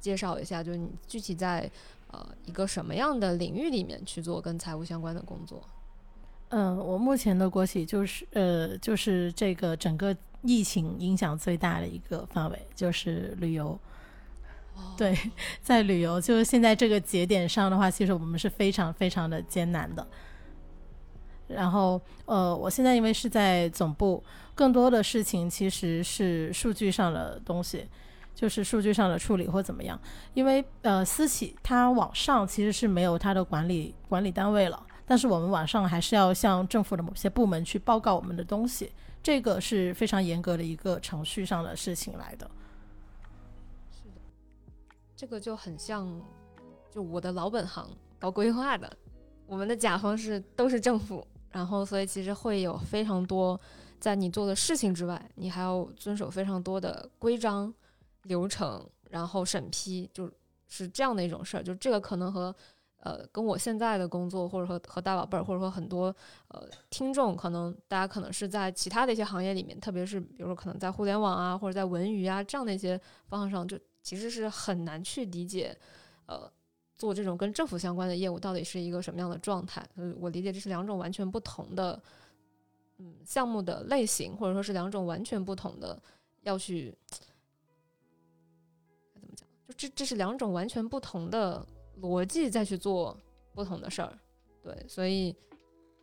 [0.00, 1.70] 介绍一下，就是你具体在
[2.08, 5.62] 呃一个什么样的领域里面去做跟财务相关的工作？
[6.50, 13.78] 嗯，我目前的国企就是呃就是这个整个疫情影响最大的一个范围就是旅游。
[14.96, 15.18] 对，
[15.60, 20.06] 在旅游就是现在这个节点上的话，其实我们是非常非常的艰难的。
[21.48, 24.22] 然后呃，我现在因为是在总部，
[24.54, 27.88] 更多的事情其实是数据上的东西。
[28.36, 29.98] 就是数据上的处理或怎么样，
[30.34, 42.50] 因为呃私企它往上其实是没有它的管理管理单位了，但是我们往上还是要向政府的某些部门去报告我们的东西，这个是非常严格的一个程序上的事情来的。
[43.90, 44.20] 是的，
[45.16, 46.06] 这个就很像
[46.90, 48.94] 就我的老本行搞规划的，
[49.46, 53.58] 我们的甲方是都是政府，然后所以其实会有非常多
[53.98, 57.72] 在你做的事情之外，你还要遵守非常多的规章。
[58.26, 60.30] 流程，然后审批，就
[60.68, 61.62] 是这样的一种事儿。
[61.62, 62.54] 就这个可能和
[63.00, 66.14] 呃，跟我现在的工作，或者说和大宝贝儿，或者说很多
[66.48, 75.76] 呃听众，可能大家可能是在其他的一些行业里面，特别是比如说可能在互联网啊，或者在文娱啊这样的一些方向上，就其实是很难去理解，
[76.26, 76.50] 呃，
[76.96, 79.86] 做这种跟政府相关的业务到底是一个什么样的状态。
[80.18, 82.02] 我理解这是两种完全不同的
[82.98, 86.02] 嗯项目的类型，或者说是两种完全不同的
[86.42, 86.92] 要去？
[89.76, 91.64] 这这是两种完全不同的
[92.00, 93.16] 逻辑再去做
[93.54, 94.12] 不同的事儿。
[94.62, 95.32] 对，所以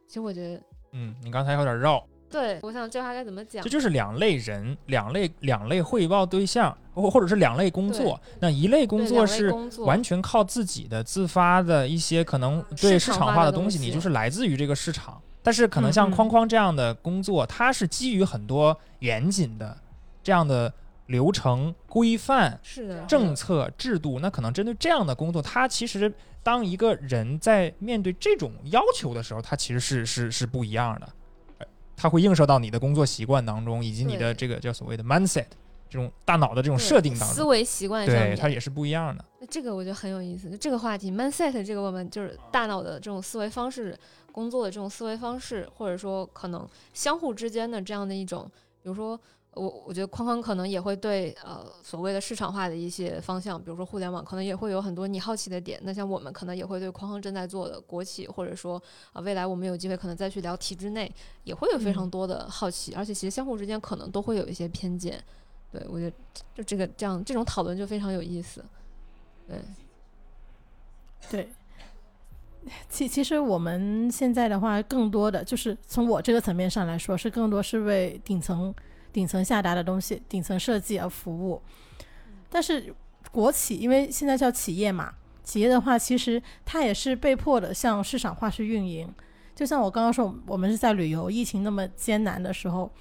[0.08, 3.70] 其实我觉得，嗯，你刚才有点绕，对我想这话该怎么讲这？
[3.70, 8.20] 就是两类人，两类两类汇报对象，或或者是两类工作。
[8.40, 15.22] 那一类工作是完全靠自己的自发的一些可能对市市场场化的东西，你就是来自于这个市场。
[15.42, 19.78] 但是可能像框框这样的工作，它是基于很多严谨的
[20.24, 20.74] 这样的
[21.08, 24.20] 流程规范、是的，政策制度。
[24.20, 26.12] 那可能针对这样的工作，它其实
[26.42, 31.10] 当一个人在面对这种要求的时候，它其实是是是不一样的。
[31.60, 35.46] 呃它会映射到你的工作习惯当中，以及你的这个叫所谓的 mindset
[35.88, 39.24] 这种大脑的这种设定当中，思维习惯上对，它也是不一样的。
[39.40, 40.50] 那这个我觉得很有意思。
[40.50, 43.98] 就这个话题，mindset 这个我们就是大脑的这种思维方式，
[44.32, 48.50] 工作的这种思维方式，或者说可能相互之间的这样的一种，
[48.82, 49.18] 比如说
[49.56, 55.80] 我我觉得框框可能也会对呃所谓的市场化的一些方向，比如说互联网，可能也会有很多你好奇的点。
[55.84, 61.14] 那像我们可能也会对框框正在做的国企，或者说啊、未来我们有机会可能再去聊体制内，
[61.44, 65.24] 也会有非常嗯多的好奇，而且其实相互之间可能都会有一些偏见。
[65.72, 66.16] 对我觉得
[66.56, 68.64] 就这个这样这种讨论就非常有意思。
[69.48, 69.60] 对，
[71.30, 71.50] 对，
[72.90, 78.74] 其其实我们现在的话，更多的就是从我这个层面上来说，是更多是为顶层
[79.14, 81.62] 顶层下达的东西、顶层设计而服务。
[82.50, 82.94] 但是
[83.32, 89.08] 国企，因为现在叫企业嘛，企业的话，其实它也是被迫的向市场化去运营。
[89.56, 92.92] 就像我刚刚说，我们是在旅游疫情那么艰难的时候。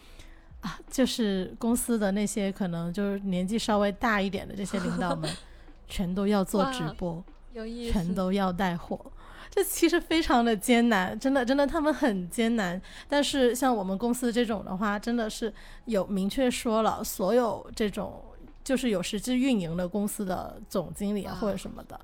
[0.60, 5.28] 啊，就是公司的那些可能就是年纪稍微大一点的这些领导们，
[5.88, 7.24] 全都要做直播。
[7.90, 8.98] 全都要带货，
[9.54, 12.80] 这其实非常的艰难，真的真的他们很艰难。
[13.06, 15.52] 但是像我们公司这种的话，真的是
[15.84, 18.24] 有明确说了，所有这种
[18.64, 22.00] 就是有实际运营的公司的总经理啊或者什么的，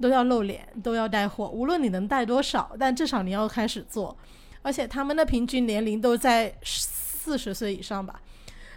[0.00, 4.16] 都要露脸，都要带货，无论你能带多少，但至少你要开始做。
[4.62, 8.20] 而且他们的平均年龄都在四十岁以上吧，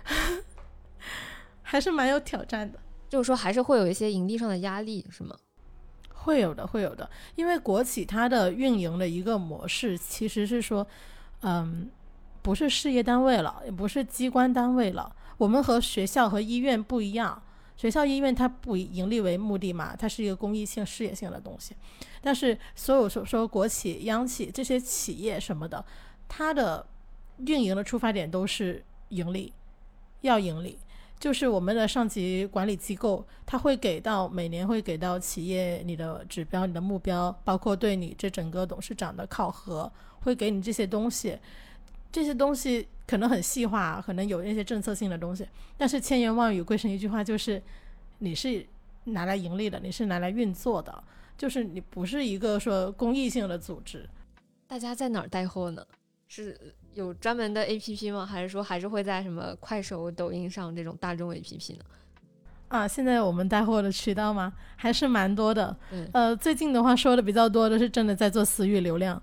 [1.64, 2.78] 还是蛮有挑战的。
[3.10, 5.36] 就是说还是会有一些盈利上的压力，是吗？
[6.24, 10.86] 会有的，会有的，因为国企它的运营的一个模式其实是说，
[11.42, 11.90] 嗯，
[12.42, 15.16] 不是事业单位了，也不是机关单位了。
[15.38, 17.42] 我们和学校和医院不一样，
[17.76, 21.76] 学校、医院它不以盈利为目的嘛，它是一个公益性、事业性的东西。
[22.22, 25.84] 但是所有说说国企、央企这些企业什么的，
[26.28, 26.86] 它的
[27.38, 29.52] 运营的出发点都是盈利，
[30.22, 30.78] 要盈利。
[31.22, 39.90] 就是我们的上级管理机构，他会给到每年会给到企业你的指标、你的目标，包括对你这整个董事长的考核，
[40.22, 41.38] 会给你这些东西。
[42.12, 47.62] 这些东西可能很细化，可能有那些政策性的东西，但是千言万语归成一句话，就是
[48.18, 48.66] 你是
[49.04, 51.04] 拿来盈利的，你是拿来运作的，
[51.38, 54.10] 就是你不是一个说公益性的组织。
[54.66, 55.86] 大家在哪儿带货呢？
[56.28, 58.25] 是有专门的 APP 吗？
[58.25, 61.84] 还是说还是会在什么快手、抖音上这种大众 APP 呢？
[62.67, 65.75] 啊，现在我们带货的渠道嘛，还是蛮多的。
[65.91, 69.21] 嗯，呃，最近的话说的比较多的是真的在做私域流量，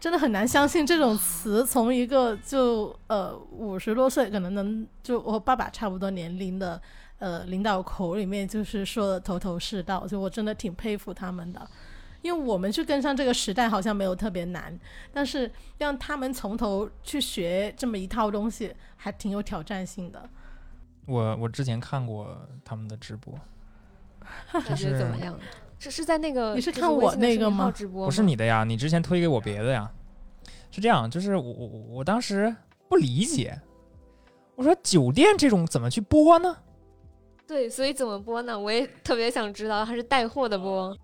[0.00, 6.80] 真的很难相信这种词从一个就呃五十多岁，可能能就我爸爸差不多年龄的
[7.18, 11.68] 呃领导口里面就是说的头头是道，就我真的挺佩服他们的。
[12.24, 14.76] 因为我们去跟上这个时代好像没有特别难，
[15.12, 20.26] 但是让他们从头去学这么一套东西，还挺有挑战性的。
[21.04, 22.34] 我我之前看过
[22.64, 23.38] 他们的直播，
[24.66, 25.38] 感觉怎么样？
[25.78, 29.90] 是是在那个你是看我那个吗不是直播不是你的呀，你之前推给我别的呀。
[30.70, 32.56] 是这样，就是我我我我当时
[32.88, 33.60] 不理解，
[34.54, 36.56] 我说酒店这种怎么去播呢？
[37.46, 38.58] 对，所以怎么播呢？
[38.58, 40.96] 我也特别想知道，它是带货的播。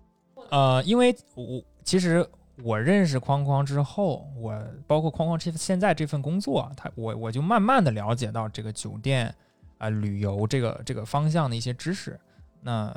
[0.49, 2.27] 呃，因为我其实
[2.63, 4.53] 我认识框框之后，我
[4.85, 9.33] 包括框框这现在这份工作，他我我就慢慢的了解到这个酒店
[9.77, 12.19] 啊、旅游这个这个方向的一些知识。
[12.61, 12.95] 那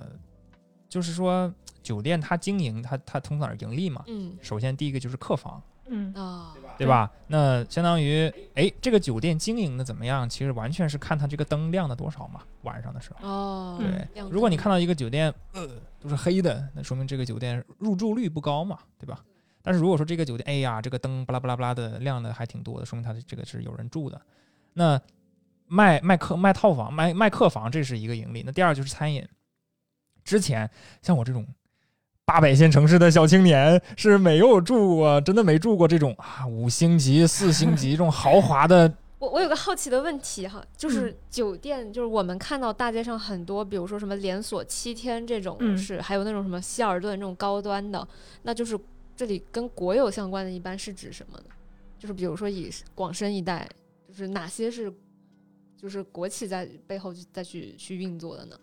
[0.89, 1.53] 就是说，
[1.83, 4.05] 酒店它经营它它从哪儿盈利嘛？
[4.07, 7.11] 嗯首先第一个就是客房，嗯，啊，对吧？
[7.27, 10.29] 那相当于哎，这个酒店经营的怎么样？
[10.29, 13.29] 其实完全是看它这个灯亮的多少嘛，晚上的时候。
[13.29, 15.69] 哦，对，如果你看到一个酒店，呃，
[16.01, 19.23] 都是黑的，那说明这个酒店入住率不高嘛，对吧？
[19.63, 24.21] 但是如果说这个酒店，哎呀，这个灯巴拉巴拉巴拉的亮的还挺多的，说明它的这个是有人住的。
[24.73, 25.01] 那
[25.67, 28.43] 卖卖客卖套房卖卖客房，这是一个盈利。
[28.45, 29.27] 那第二就是餐饮。
[30.25, 30.71] 之前
[31.03, 31.47] 像我这种
[32.27, 38.93] 八百线城市的小青年是没有住过，真的没住过这种啊五星级、四星级这种豪华的。
[39.19, 48.07] 我我有个好奇的问题哈，就是嗯酒店，就是我们看到大街上很多，比如说什么连锁七天这种嗯是，还有那种什么希尔顿这种高端的，
[48.43, 48.79] 那就是
[49.15, 51.45] 这里跟国有相关的，一般是指什么呢？
[51.99, 53.69] 就是比如说以广深一带，
[54.09, 54.93] 就是哪些是
[55.77, 58.57] 就是国企在背后再去去运作的呢？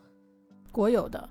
[0.71, 1.29] 国有的，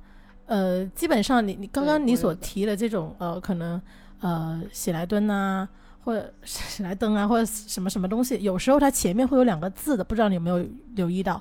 [0.50, 3.80] 呃，基本上你你刚刚你所提的这种呃，可能
[4.20, 5.68] 呃喜来登啊，
[6.04, 11.40] 或者 喜来登啊，或者什么什么东西，有时候它前面会有两个字的，不知道你有没有留意到？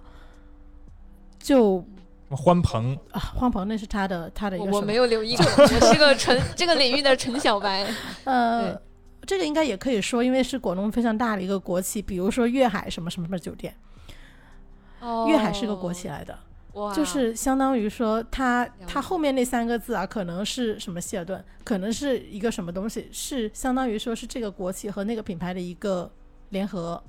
[1.40, 1.84] 就
[2.30, 7.92] 欢鹏啊，欢鹏那是他的他的一个我我没有留意过，我是个纯这个领域的纯小白。
[8.26, 8.80] 呃，
[9.26, 13.74] 这个应该也可以说，因为是广东非常大的一个国企，比如说粤海什么什么什么酒店，
[15.00, 16.38] 哦粤海是个国企来的，
[16.80, 26.12] 哇，就是相当于说它它后面那三个字啊，可能是什么希尔顿，可能是一个什么东西，是相当于说是这个国企和那个品牌的一个
[26.50, 27.04] 联合。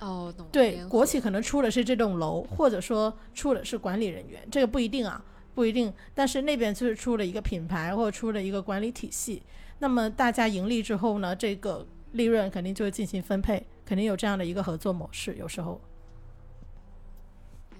[0.00, 5.22] 哦，懂对，国企可能出的是这栋楼，或者说出的是管理人员，这个不一定啊，
[5.54, 5.92] 不一定。
[6.14, 9.42] 但是那边就是出了一个品牌，或者出了一个管理体系。
[9.78, 15.34] 那么大家盈利之后呢，这个利润肯定就会进行分配，肯定有这样的一个合作模式。
[15.34, 15.78] 有时候，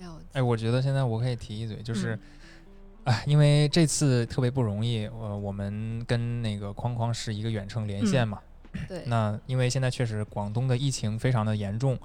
[0.01, 2.15] 了解哎，我觉得现在我可以提一嘴，就是
[3.05, 8.41] 嗯，哎、因为这次特别不容易，呃，我们跟那个框框是一个远程连线嘛。
[8.89, 11.99] 对，那因为现在确实广东的疫情非常的严重，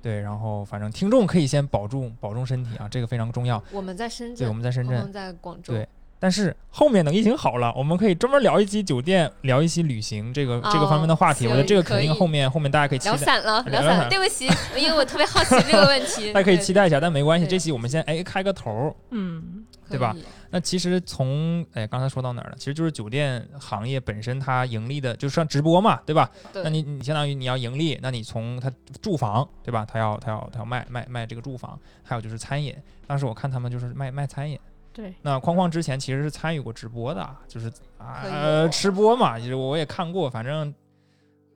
[0.00, 3.62] 对，然后反正听众可以先保重保重身体啊，这个非常重要。
[3.70, 5.86] 我们在深圳对，我们在深圳在广州，对
[6.20, 11.46] 但是后面等疫情好了，我们可以专门聊一期酒店，聊一期旅行这个、这个方面的话题。
[11.46, 18.94] 哦我觉得这个肯定后面后面大家可以期待，聊散了，聊散了对不起，因为我特别好奇这个问题， 大家可以期待一下，但没关系，这期我们先哎开个头儿。
[19.10, 20.14] 嗯，对吧？
[20.52, 22.56] 那其实从哎刚才说到哪儿了？
[22.58, 26.30] 其实就是酒店行业本身它盈利的，就是算直播嘛，对吧？
[26.52, 29.86] 对那你你相当于你要盈利，那你从它住房，对吧？
[29.90, 32.74] 它要它要它要卖卖卖这个住房，还有就是餐饮。
[33.06, 34.58] 当时我看他们就是卖卖餐饮。
[34.92, 40.74] 对，那框框之前其实是参与过直播的，就是啊呃吃播嘛，就是我也看过，反正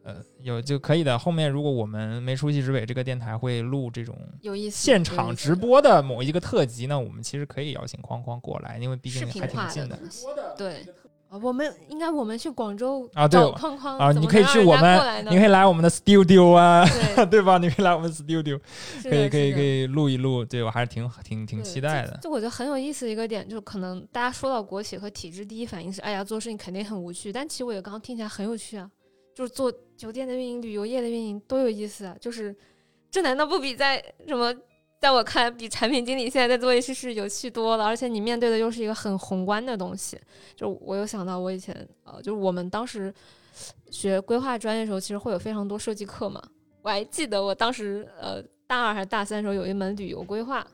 [0.03, 1.18] 呃有就可以的。
[1.18, 9.99] 后面如果我们没出息之尾这个电台会录这种有意思，现场直播的某一个特辑呢，我们其实可以邀请框框过来，因为毕竟还挺近的。
[10.57, 10.87] 对。
[11.35, 17.59] 啊，我们应该我们去广州啊对找框框啊，怎你可以去我们你可以来我们的 studio 啊，对， 对吧？
[17.59, 18.61] 你可以来我们 studio，
[19.03, 22.16] 可以可以可以录一录，对我还是挺挺挺期待的。
[22.23, 27.33] 就我觉得很有意思的一个点，就是可能大家说到国企和体制，第一反应是，哎呀，做事情肯定很无趣。
[27.33, 28.88] 但其实我也刚刚听起来很有趣啊，
[29.35, 32.16] 就是做酒店的运营、旅游业的运营多有意思啊！
[32.20, 32.55] 就是
[33.11, 34.55] 这难道不比在什么？
[35.05, 37.85] 在我看来，比产品经理现在在做一些事有趣多了。
[37.85, 40.19] 而且你面对的又是一个很宏观的东西。
[40.57, 43.12] 就我有想到，我以前呃，就是我们当时
[43.90, 46.43] 学规划专业的时候，其实会有非常多设计课嘛。
[46.81, 50.67] 我还记得我当时呃大二还是大三的时候有一门旅游规划，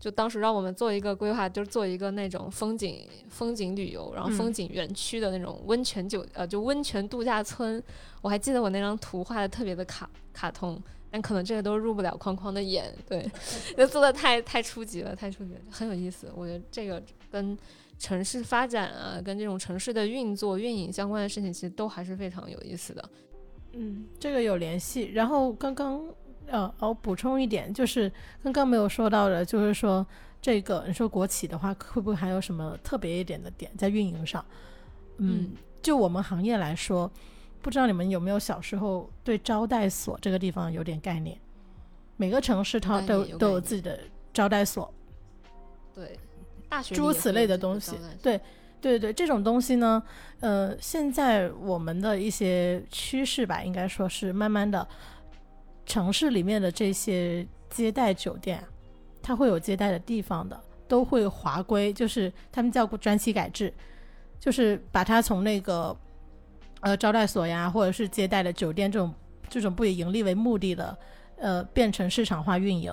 [0.00, 7.82] 就当时让我们做一个规划，就是做一个那种风景风景旅游，然后风嗯景园区的那种温泉酒呃就温泉度假村。
[8.22, 10.80] 我还记得我那张图画的特别的卡卡通，
[11.10, 13.28] 但可能这个都入不了框框的眼，对，
[13.76, 16.30] 就做的太太初级了，太初级了，很有意思。
[16.34, 17.56] 我觉得这个跟
[17.98, 23.10] 城市发展啊，跟这种城市的运作运营相关的事情，其实都还是非常有意思的。
[23.72, 25.10] 嗯，这个有联系。
[25.12, 26.02] 然后刚刚
[26.50, 28.10] 呃，我补充一点，就是
[28.42, 30.06] 刚刚没有说到的，就是说
[30.40, 34.44] 这个你说国企的话，会不会还有什么特别一点的点在运营上？
[35.18, 35.50] 嗯，嗯
[35.82, 37.10] 就我们行业来说，
[37.60, 41.38] 不知道你们有没有小时候对招待所这个地方有点概念？
[42.16, 44.00] 每个城市它都都有自己的
[44.32, 44.92] 招待所，
[45.94, 46.18] 对，
[46.68, 47.96] 大学诸如此类的东西。
[48.20, 48.40] 对，
[48.80, 50.02] 对对，这种东西呢，
[50.40, 54.86] 呃，现在我们的一些趋势吧，应该说是慢慢的，
[55.88, 58.62] 城市里面的这些接待酒店，
[59.22, 63.72] 它会有接待的地方的，都会划归，就是他们叫专期改制，
[64.38, 65.96] 就是把它从那个
[66.82, 69.14] 呃招待所呀，或者是接待的酒店这种
[69.48, 70.98] 这种不以盈利为目的的，
[71.38, 72.92] 呃，变成市场化运营。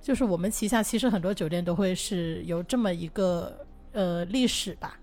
[0.00, 4.98] 就是我们旗下其实很多酒店都会是有这么一个呃历史吧，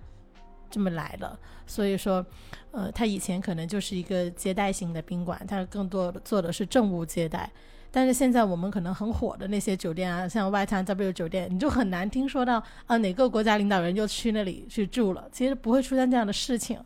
[0.69, 1.39] 这么来的。
[1.71, 2.25] 所以说，
[2.71, 7.49] 呃，它以前可能就是一个接待型的宾馆，它更多的做的是政务接待。
[7.89, 15.29] 但是现在我们可能很火的那些酒店啊，像外滩 W 酒店，你就很难听说到啊哪个国家领导人又去那里去住了。
[15.31, 16.77] 其实不会出现这样的事情，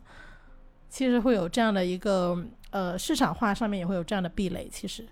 [0.88, 4.68] 其实会有这样的一个呃市场化上面也会有这样的壁垒。
[4.68, 5.04] 其实，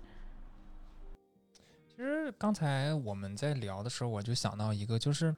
[1.89, 5.35] 其实刚才我们在聊的时候，我就想到一个，就是，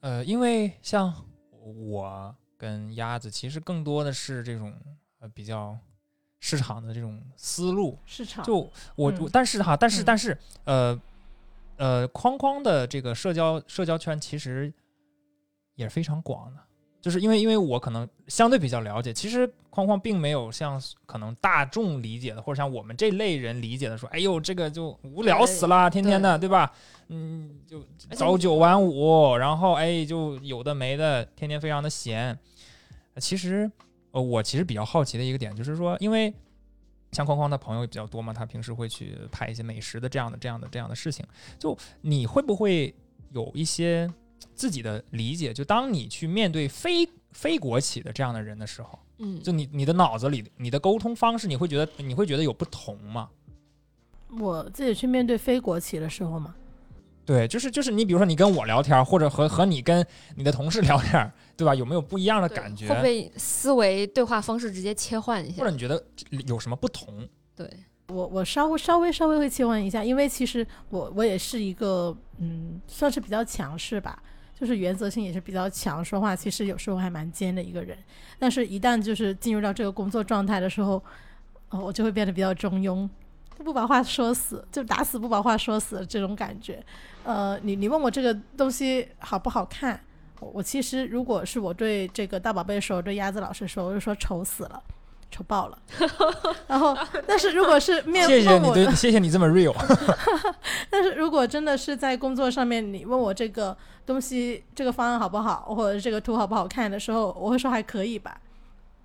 [0.00, 1.14] 呃，因为像
[1.50, 4.74] 我跟鸭子其实更多的是这种
[5.18, 5.76] 呃比较
[6.40, 7.98] 市场的这种思路。
[8.06, 11.00] 市场就我、但是哈，但是嗯但是呃
[11.76, 14.72] 呃，框框的这个社交社交圈其实
[15.74, 16.65] 也是非常广的。
[17.00, 26.72] 就是因为因为我可能相对比较了解，其实框框并没有像可能大众理解的，或者像我们这类人理解的说，哎呦这个就无聊死了，天天的，对吧？
[27.08, 32.36] 嗯，就早九晚五，然后哎就有的没的，天天非常的闲。
[33.18, 33.70] 其实
[34.10, 36.34] 呃，我其实比较好奇的一个点就是说，因为
[37.12, 41.24] 像框框的朋友也比较多嘛，他平时会去拍一些美食的这样的这样的这样的事情。
[41.58, 42.94] 就你会不会
[43.30, 44.10] 有一些
[44.54, 45.52] 自己的理解？
[45.52, 53.28] 就当你去面对非非国企的这样的人的时候，嗯，就你你的脑子里你的沟通方式，你会觉得你会觉得有不同吗？
[54.40, 56.54] 我自己去面对非国企的时候嘛，
[57.24, 61.74] 对，就是就是你比如说你跟我聊天，或者和和你跟你的同事聊天，对吧？
[61.74, 62.88] 有没有不一样的感觉？
[62.88, 65.70] 会不会思维对话方式直接切换一下或者？
[65.70, 66.04] 你觉得
[66.48, 67.26] 有什么不同？
[67.54, 67.70] 对，
[68.08, 74.22] 我我稍微稍微稍微会切换一下，因为其实我我也是一个嗯，算是比较强势吧，
[74.58, 77.98] 就是原则性也是比较强，说话其实有时候还蛮尖的一个人。
[78.38, 81.02] 但是，一旦就是进入到这个工作状态的时候，
[81.70, 83.08] 哦，我就会变得比较中庸，
[83.64, 86.84] 不把话说死，就打死不把话说死这种感觉。
[87.24, 90.00] 呃，你你问我这个东西好不好看，
[90.38, 94.80] 我我其实如果是我对这个大宝贝说，对鸭子老师说，我就说丑死了。
[95.30, 95.78] 丑爆了，
[96.66, 96.96] 然后，
[97.26, 99.74] 但是如果是面谢谢你对，谢谢你这么 real。
[100.88, 108.40] 但是如果真的是在工作上面，你问我这个东西、这个方案好不好，或者这个图好不好看的时候，我会说还可以吧。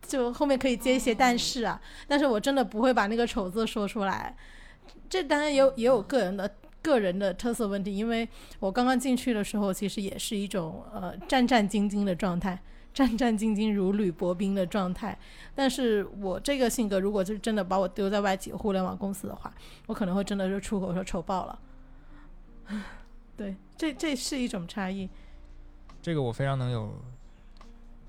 [0.08, 4.36] 就后面可以接一些但是啊，但是我真的不会把那个丑字说出来。
[5.10, 6.50] 这当然也有也有个人的
[6.82, 8.28] 个人的特色问题，因为
[8.60, 12.60] 我刚刚进去的时候，其实也是一种呃战战兢兢的状态，
[12.94, 15.18] 战战兢兢如履薄冰的状态。
[15.54, 19.54] 但是我这个性格，如果就是真的把我丢在外企互联网公司的话，
[19.88, 21.60] 我可能会真的就出口说丑爆了。
[23.36, 25.10] 对，这这是一种差异。
[26.02, 26.94] 这个我非常能有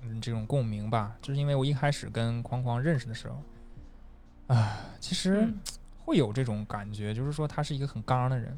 [0.02, 5.60] 嗯这种共鸣吧，就是因为我一开始跟框框认识的时候，啊，其实嗯
[6.04, 8.56] 会有这种感觉，就是说他是一个很刚的人。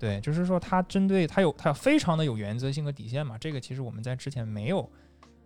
[0.00, 3.36] 对，就是说他针对他有他非常的有原则性和底线嘛。
[3.38, 4.90] 这个其实我们在之前没有，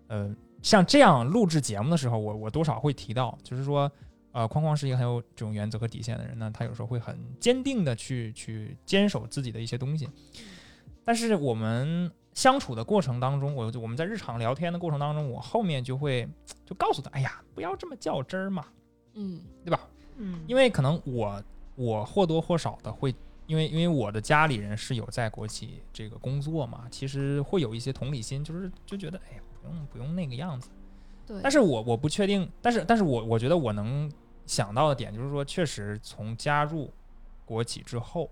[0.07, 0.33] 呃，
[0.63, 3.91] 像这样录制节目的时候，我我多少会提到，就是说，
[4.31, 10.09] 呃，框框是一个很有这种原则和底线的人呢，他有时候会很坚定的去去坚守自己的一些东西。
[11.05, 16.29] 但是我们相处的过程当中，我我们在日常聊天的过程当中，我后面就会
[16.65, 18.67] 就告诉他，哎呀，不要这么较真儿嘛，
[19.15, 19.81] 嗯对吧？
[20.17, 21.43] 嗯，因为可能我
[21.75, 23.15] 我或多或少的会，
[23.47, 30.71] 因为因为我的家里人是有在国企这个工作嘛，其实会有一些同理心，就是就觉得哎呀，不用不用那个样子。
[31.27, 34.11] 对，但是我我不确定，但是但是我我觉得我能
[34.47, 36.93] 想到的点就是说，确实从加入
[37.45, 38.31] 国企之后，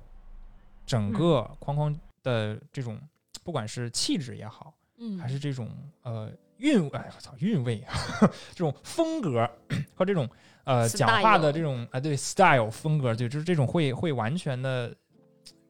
[0.85, 3.01] 整个框框的这种
[3.43, 5.71] 不管是气质也好，嗯还是这种
[6.03, 7.95] 呃韵，哎我操韵味啊，
[8.55, 9.49] 这种风格
[9.95, 10.29] 和这种
[10.65, 14.95] 呃讲话的这种啊、对 style 风格，对，就是这种会会完全的，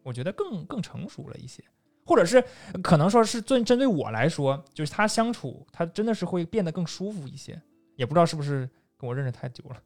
[0.02, 1.62] 我觉得更更成熟了一些，
[2.04, 2.42] 或者是
[2.82, 7.60] 可能说是针针对我来说，就是他相处他真的是会变得更舒服一些，
[7.96, 9.76] 也不知道是不是跟我认识太久了，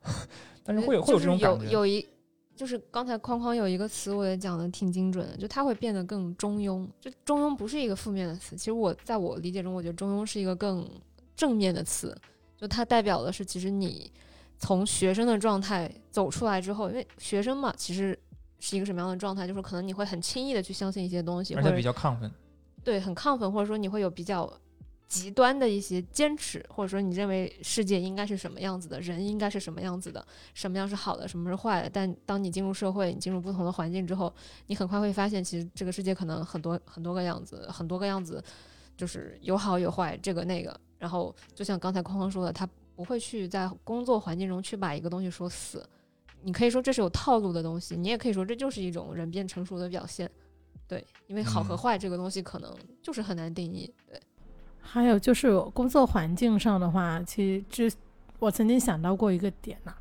[0.64, 2.06] 但是会有会有这种感觉，有有一，
[2.54, 6.88] 就是刚才框框有一个词，我也讲的挺精准的，就他会变得更中庸。
[7.00, 10.88] 就中庸不是一个负面的词，其实我在我理解中，我觉得中庸是一个更
[11.34, 12.16] 正面的词，
[12.56, 14.10] 就它代表的是其实你
[14.58, 18.18] 从学生的状态走出来之后，因为学生嘛，其实
[18.58, 22.30] 是一个什么样的状态，就是可能你会很轻易的去相信一些东西，而且比较亢奋。
[22.82, 24.52] 对，很亢奋，或者说你会有比较
[25.08, 31.90] 极端的一些坚持，或者说你认为世界应该是什么样子的，人应该是什么样子的，什么样是好的，什么是坏的。
[31.90, 34.32] 但当你进入社会，你进入不同的环境之后，
[34.66, 38.42] 你很快会发现，其实这个世界可能很多很多个样子，很多个样子，
[38.96, 40.78] 就是有好有坏，这个那个。
[40.98, 45.86] 然后就像刚才框框说的，他不会去在工作环境中去把一个东西说死。
[46.42, 50.30] 你可以说这是有套路的东西，你也可以说这就是一种人变成熟的表现。
[50.88, 52.72] 对，因为好和嗯坏这个东西可能
[53.02, 53.92] 就是很难定义。
[54.08, 54.20] 对，
[54.80, 57.96] 还有就是工作环境上的话，其实之
[58.38, 59.94] 我曾经想到过一个点呐、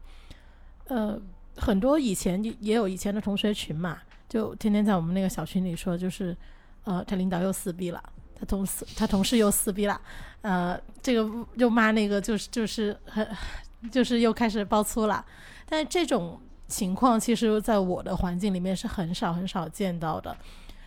[0.88, 1.20] 呃，
[1.56, 3.98] 很多以前也也有以前的同学群嘛，
[4.30, 6.38] 就天天在我们那个小群里说，就是
[6.84, 8.04] 呃，他领导又撕逼了，
[8.36, 10.00] 他同事他同事又撕逼了，
[10.42, 13.28] 呃，这个又骂那个，就是就是很
[13.92, 15.26] 就是又开始爆粗了。
[15.66, 20.36] 但这种情况，其实在我的环境里面是很少很少见到的，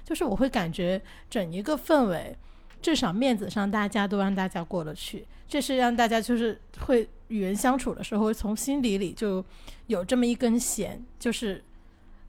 [0.04, 2.36] 就是我会感觉整一个氛围。
[2.80, 9.44] 至少面子上大家都让大家过得去，这是让大家就是会与人相处的时候，从心底里就
[9.88, 11.60] 有这么一根弦，就是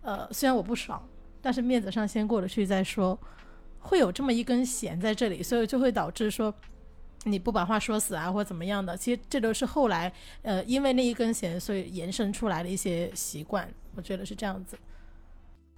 [0.01, 1.07] 呃，虽然我不爽，
[1.39, 3.15] 但是面子上先过得去再说，
[3.77, 6.51] 会有这么一根弦在这里，所以就会导致说
[7.25, 8.95] 你不把话说死啊，或者怎么样的。
[8.95, 10.11] 其实这都是后来
[10.41, 14.77] 呃，因为那一根弦，所以延伸出来的一些习惯，我觉得是这样子。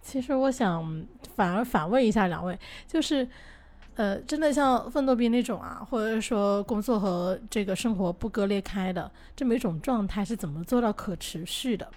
[0.02, 3.28] 其实我想反而反问一下两位，就是
[3.96, 11.88] 呃，真的像奋斗兵那种啊，或者说工作和这个生活不割裂开的这么一种状态，是怎么做到可持续的？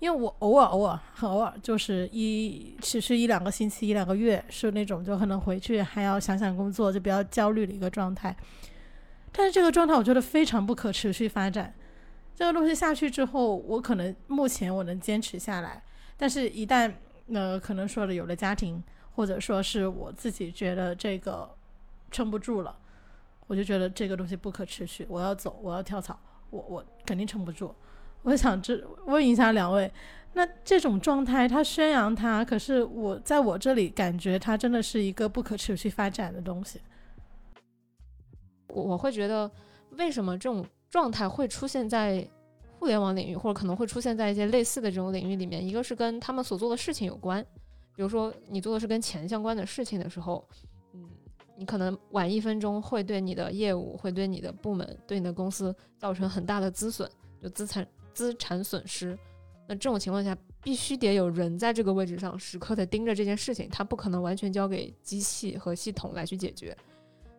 [0.00, 8.36] 因为我偶尔偶尔很偶尔，就是一持续一两个星期、一两个月，是那种就可能回去还要想想工作，就比较焦虑的一个状态。
[9.32, 11.74] 但是这个状态我觉得非常不可持续发展。
[12.34, 15.82] 这个东西下去之后，我可能目前我能坚持下来，
[16.16, 16.92] 但是一旦
[17.32, 18.82] 呃可能说了有了家庭，
[19.14, 21.50] 或者说是我自己觉得这个
[22.10, 22.76] 撑不住了，
[23.46, 26.18] 我就觉得这个东西不可持续，我要走，我要跳槽，
[26.50, 27.74] 我我肯定撑不住。
[28.22, 29.92] 我想这问一下两位，
[30.34, 36.80] 那这种状态他宣扬他，可是我在我这里感觉它真的是一个不可持续发展的东西。
[38.80, 39.50] 我会觉得，
[39.98, 42.26] 为什么这种状态会出现在
[42.78, 45.64] 互联网领域，或者可能会出现在一些类似的这种领域里面？
[45.64, 47.40] 一个是跟他们所做的事情有关，
[47.94, 50.44] 比如说你做的是跟钱相关的事情的时候，
[50.92, 51.08] 嗯，
[51.56, 57.08] 你可能晚一分钟会对你的业务、会对你的部门、对你的公司造成很大的资损，
[57.40, 59.16] 就资产资产损失。
[59.68, 66.76] 那这种情况下，必须得有人在这个位置上时刻的盯着这件事情，他不可能完全交给机器和系统来去解决。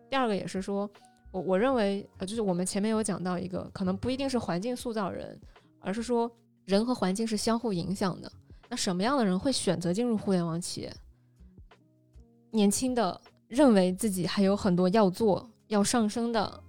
[0.08, 0.88] 第二个也是说。
[1.34, 5.36] 我我认为，呃，就是我们前面有讲到一个，可能不一定是环境塑造人，
[5.80, 6.30] 而是说
[6.64, 8.30] 人和环境是相互影响的。
[8.68, 10.96] 那什么样的人会选择进入互联网企业？
[12.52, 16.62] 年轻的，认为自己还有很多要做、要上升的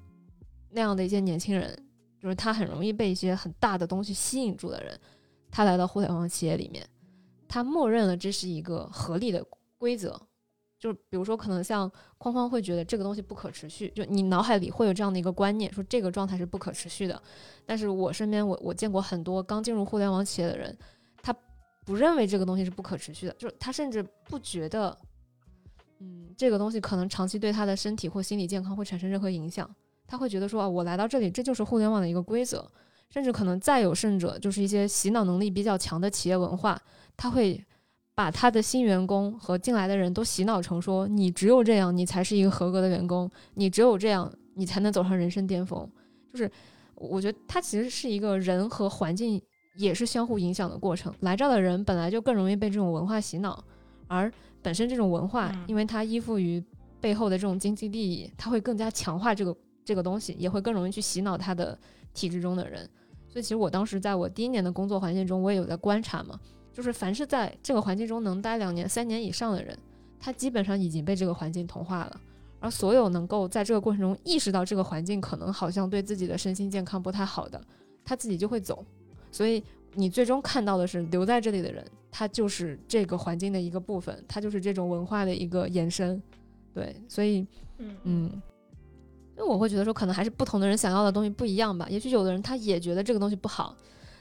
[0.71, 1.77] 那样的一些年轻人，
[2.19, 4.99] 就是他很容易被一些很大的东西吸引住的人，
[5.51, 6.83] 他来到互联网企业里面，
[7.47, 9.45] 他默认了这是一个合理的
[9.77, 10.19] 规则。
[10.85, 17.19] 就比如说，可能像框框会觉得这个东西不可持续，就你脑海里会有这样的一个观念，说这个状态是不可持续的。
[17.65, 20.77] 但是我身边我我见过很多刚进入互联网企业的人，
[21.23, 21.35] 他
[21.87, 24.95] 不认为这个东西是不可持续的，就是他甚至不觉得，
[26.01, 29.67] 嗯，这个东西可能长期对他的身体或心理健康会产生任何影响。
[30.05, 32.71] 他会觉得说啊，我来到这里，这就是互联网的一个规则。
[33.09, 36.79] 甚至可能再有甚者，就是一些洗脑能力比较强的企业文化，
[37.17, 37.65] 他会。
[38.15, 45.87] 把他的新员工和进来的人都洗脑成说，你只有这样，你才是一个合格的员工，你只有这样，你才能走上人生巅峰。
[46.31, 46.49] 就是
[46.95, 49.41] 我觉得它其实是一个人和环境
[49.75, 51.13] 也是相互影响的过程。
[51.19, 53.61] 来这儿的人本来就更容易被这种文化洗脑，
[54.07, 56.63] 而本身这种文化，因为它依附于
[57.01, 61.77] 背后的这种经济利益，它会更加强化这个这个东西，也会更容易去洗脑他的
[62.13, 62.89] 体制中的人。
[63.27, 66.39] 所以其实我当时在我第一年的工作环境中，我也有在观察嘛。
[66.75, 69.75] 就是凡是在这个环境中能待两年、三年以上的人，
[70.19, 72.21] 他基本上已经被这个环境同化了。
[72.59, 77.61] 而所有能够在这个过程中意识到这个环境可能好像对自己的身心健康不太好的，
[78.03, 78.83] 他自己就会走。
[79.31, 79.63] 所以
[79.93, 86.21] 你最终看到的是留在这里的人，他就是这个环境的一个部分，他就是这种文化的一个延伸。
[86.73, 87.47] 对，所以，
[87.77, 88.41] 嗯嗯，
[89.37, 91.87] 因为我会觉得说，可能还是不同的人想要的东西不一样吧。
[91.89, 93.73] 也许有的人他也觉得这个东西不好。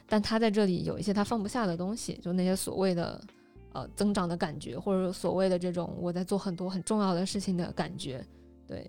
[0.07, 3.21] 但他在这里有一些他放不下的东西，就那些所谓的
[3.73, 8.25] 呃增长的感觉，或者所谓的这种我在做很多很重要的事情的感觉。
[8.69, 8.87] 对，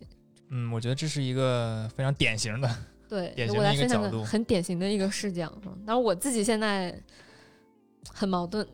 [0.49, 2.69] 嗯，我觉得这是一个非常典型的，
[3.07, 5.51] 对，典型的一个角度，很典型的一个视角。
[5.63, 6.93] 当然我自己现在
[8.09, 8.67] 很矛盾，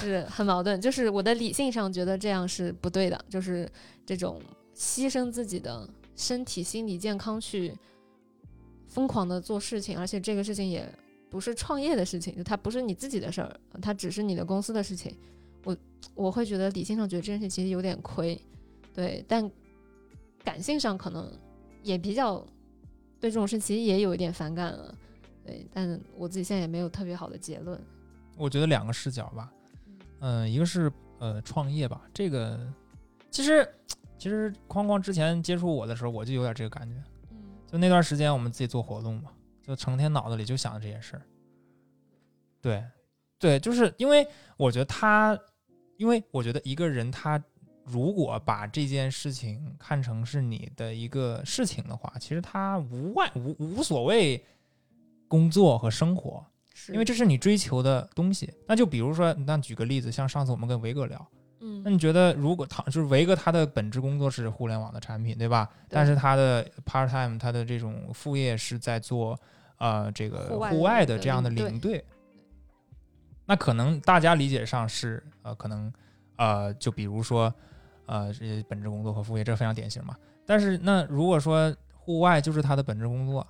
[0.00, 3.66] 是 很矛盾，就是我的理性上觉得这样是不对的，就是
[4.04, 4.40] 这种
[4.74, 7.74] 牺牲自己的身体、心理健康去
[8.86, 10.86] 疯狂的做事情，而且这个事情也。
[11.28, 15.14] 不是创业的事情，就它不是你自己的事儿，它只是你的公司的事情。
[15.64, 15.76] 我
[16.14, 18.40] 我会觉得理性上觉得这件事其实有点亏，
[18.94, 19.50] 对，但
[20.44, 21.28] 感性上可能
[21.82, 22.38] 也比较
[23.18, 24.94] 对这种事其实也有一点反感了，
[25.44, 27.80] 对，但我自己现在也没有特别好的结论。
[28.36, 29.52] 我觉得两个视角吧，
[30.20, 32.60] 嗯，一个是呃创业吧，这个
[33.30, 33.68] 其实
[34.16, 36.94] 其实框框之前接触我的时候，我就有点这个感觉，
[37.30, 39.32] 嗯，就那段时间我们自己做活动嘛。
[39.66, 41.22] 就成天脑子里就想着这件事儿，
[42.62, 42.84] 对，
[43.38, 45.38] 对，就是因为我觉得他，
[45.96, 47.42] 因为我觉得一个人他
[47.84, 54.44] 如果把这件事情看成是你的一个事情的话，其实他无外无无所谓
[55.28, 56.44] 工作和生活，
[56.88, 58.52] 因为这是你追求的东西。
[58.66, 61.28] 那就比如说，那举个例子，像上次我们跟维哥聊，
[61.60, 65.70] 嗯那你觉得，如果他就是维哥，他的本职工作是互联网的产品，对吧？
[65.88, 69.38] 但是他的 part time，他的这种副业是在做
[69.78, 72.04] 呃这个户外的的这样的领队。
[73.48, 75.92] 那可能大家理解上是呃，可能
[76.36, 77.52] 呃，就比如说
[78.06, 80.16] 呃，这些本职工作和副业，这非常典型嘛。
[80.44, 83.46] 但是那如果说户外就是他的本职工作，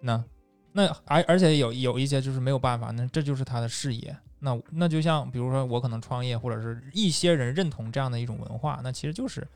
[0.00, 0.24] 那
[0.72, 4.16] 那而而且有有一些就是没有办法，那这就是他的事业。
[4.38, 9.46] 那那就像比如说我可能创业，或者是一些人认同这样的一种文化，那其实就是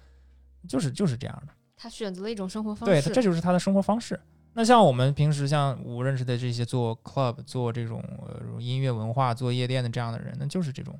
[0.69, 1.55] 就是就是这样的。
[1.75, 4.21] 他选择了一种生活方式对，这就是他的生活方式。
[4.57, 10.97] 那像我们平时像我认识的这些做 club、做这种呃音乐文化、做夜店的这样的人，那就是这种，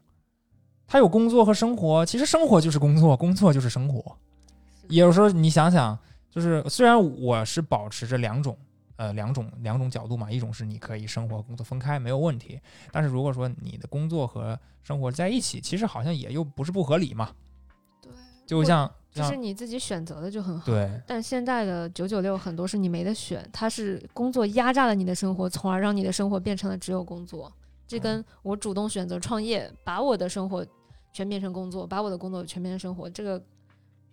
[0.89, 2.05] 他有工作和生活。
[2.05, 4.17] 其实生活就是工作，工作就是生活。
[4.89, 5.97] 有时候你想想，
[6.29, 8.59] 就是虽然我是保持着两种
[8.97, 17.31] 呃两种两种角度嘛，一种是你可以生活工作分开没有问题，但是如果说你的工作和生活在一起，其实好像也又不是不合理嘛。
[18.03, 18.11] 对，
[18.45, 20.67] 就像像就是你自己选择的就很好。
[20.67, 27.51] 对但现在的九九六很多是你没得选，它是工作压榨了你的生活，从而让你的生活变成了只有工作。
[27.87, 30.67] 这跟我主动选择创业，把我的生活
[31.13, 33.41] 全变成工作，把我的工作全变成生活，这个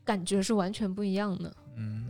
[0.05, 1.51] 感觉是完全不一样的。
[1.75, 2.07] 嗯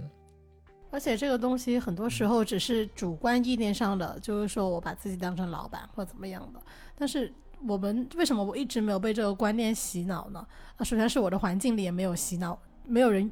[0.93, 6.59] 而且这个东西很多时候只是主观意念上的，就是说我把自己当成老板或怎么样的。
[6.97, 7.31] 但是
[7.65, 10.45] 我们为什么我一直没有被这个观念洗脑呢？
[10.75, 12.59] 啊，首先是我的环境里也没有洗脑，
[12.91, 13.31] 没有人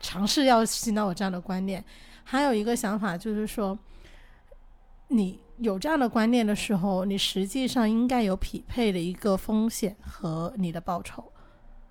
[0.00, 1.84] 尝试要洗脑我这样的观念。
[2.24, 3.78] 还有一个想法就是说，
[5.08, 11.32] 你有这样的观念的时候，你实际上应该有匹配的一个风险和你的报酬。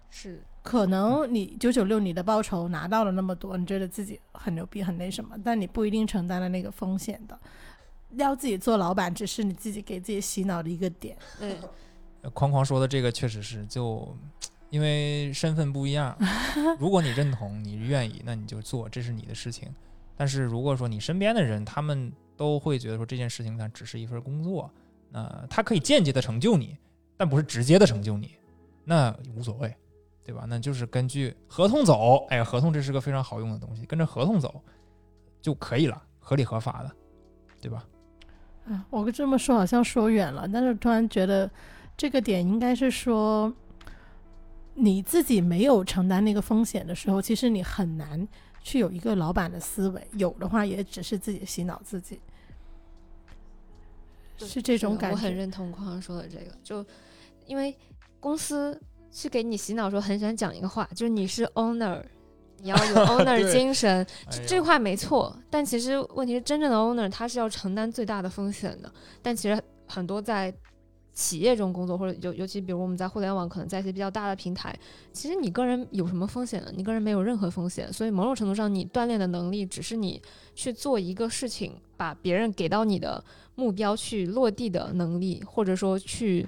[0.10, 7.40] 是，可能你九九六你的报酬拿到了那么多，你觉得自己很牛逼很那什么，但你不一定承担了那个风险的。
[8.18, 11.18] 要自己做老板，只是你自己给自己洗脑的一个点。
[11.40, 11.58] 对，
[12.34, 14.16] 框框说的这个确实是，就
[14.70, 16.18] 因为身份不一样，
[16.80, 19.74] 如果你认同，你愿意，那你就做，这是你的事情。
[20.18, 24.70] 但是如果说你身边的人，他们都会觉得说这件事情它只是一份工作，
[25.10, 26.78] 那它可以间接的成就你，
[27.18, 28.32] 但不是直接的成就你，
[28.84, 29.74] 那无所谓，
[30.24, 30.46] 对吧？
[30.48, 34.62] 那就是根据合同走，哎，合同这是个非常好用的东西，跟着合同走
[35.42, 36.92] 就可以了，合理合法的，
[37.62, 37.86] 对吧？
[38.68, 41.50] 啊，我这么说好像说远了，但是突然觉得
[41.96, 43.54] 这个点应该是说，
[44.76, 48.28] 你自己没有承担那个风险的时候，其实你很难
[48.62, 52.20] 去有一个老板的思维，有的话也只是自己洗脑自己，
[54.38, 55.34] 是这种感觉我很。
[55.34, 56.86] 认同匡康说的这个，就
[57.46, 57.76] 因为
[58.20, 58.80] 公司
[59.12, 62.04] 去给你洗脑的时候，很喜欢讲一个话，就是你是 owner，
[62.58, 65.38] 你要有 owner 对精神，这这话没错。
[65.50, 68.92] 但其实问题是，真正的 owner 他是要承担最大的风险的。
[69.22, 70.54] 但其实很多在
[71.16, 74.78] 企业中工作，或者尤尤其比如我们在互联网，可能在一些比较大的平台，
[75.14, 76.72] 其实你个人有什么风险呢？
[76.76, 80.22] 你个人没有任何风险，所以某种程度上，你锻炼的能力只是你
[80.54, 83.24] 去做一个事情，把别人给到你的
[83.56, 86.46] 目标去落地的能力，或者说去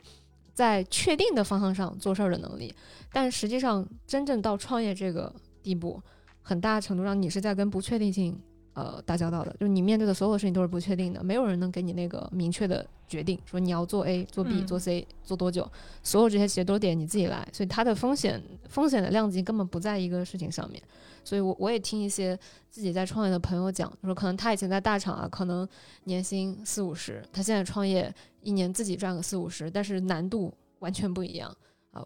[0.53, 2.76] 在确定的方向上做事儿的能力。
[3.13, 6.01] 但实际上，真正到创业这个地步，
[6.41, 8.38] 很大程度上你是在跟不确定性
[8.78, 15.68] 呃打交道的，就是你面对的所有事情都是不确定的，没有人能给你那个明确的决定，说你要做 A 做 B 嗯做 C 做多久，
[16.04, 20.80] 所有这些其实都得你自己来，所以它的风险风险的量级根本不在一个事情上面。
[21.24, 22.38] 所以我我也听一些
[22.70, 25.68] 自己在创业的朋友讲，就说可能他以前在大厂啊，可能
[26.04, 28.14] 年薪四五十，他现在创业
[28.44, 31.52] 一年自己赚个四五十，但是难度完全不一样
[31.92, 32.06] 啊，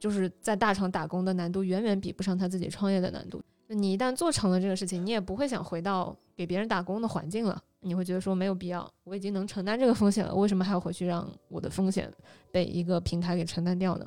[0.00, 3.40] 就是在大厂打工的难度远远比不上他自己创业的难度。
[3.68, 12.10] 你一旦做成了这个事情，你也不会想回到给别人打工的环境了，你会觉得说没有必要，我已经能承担这个风险了，为什么还要回去让我的风险
[12.50, 14.06] 被一个平台给承担掉呢？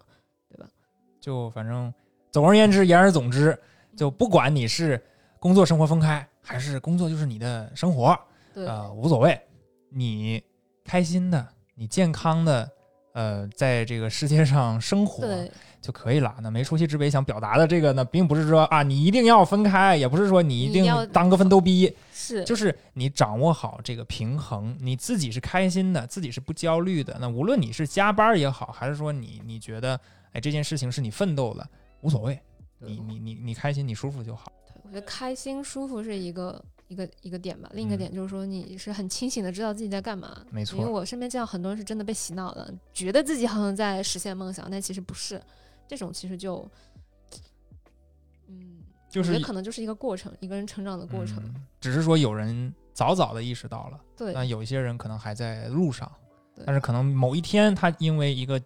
[0.50, 0.68] 对吧？
[1.20, 1.94] 就反正
[2.32, 3.58] 总而言之，言而总之，
[3.96, 5.02] 就不管你是
[5.40, 8.18] 工作生活分开，还是工作就是你的生活，
[8.54, 9.40] 对，呃，无所谓，
[9.90, 10.44] 你
[10.84, 12.72] 开心的，你健康的，
[13.14, 15.52] 呃，在这个世界上生活对，
[15.82, 16.34] 就可以了。
[16.42, 27.18] 那没出息之辈想表达的这个呢，并不是说啊，你一定要分开，也不是说你一定要当个奋斗逼，是，就是你掌握好这个平衡，你自己是开心的，自己是不焦虑的。
[27.20, 30.00] 那无论你是加班也好，还是说你你觉得
[30.34, 31.68] 哎这件事情是你奋斗的，
[32.02, 32.40] 无所谓，
[32.78, 34.52] 你你你你开心你舒服就好。
[34.68, 40.46] 对，我觉得开心舒服是一个一个一个点吧，另一个嗯点就是说你是很清醒的知道自己在干嘛。
[40.52, 45.42] 没错因为我身边见到很多人是真的被洗脑了，觉得自己好像在实现梦想，但其实不是。
[45.92, 46.66] 这种其实就，
[48.48, 48.78] 嗯，
[49.10, 51.44] 就是也可能就是一个过程，一个人成长的过程。
[51.44, 56.10] 嗯只是说有人早早的意识到了，对但有一些人可能还在路上，
[56.56, 58.62] 对但是可能某一天他因为一个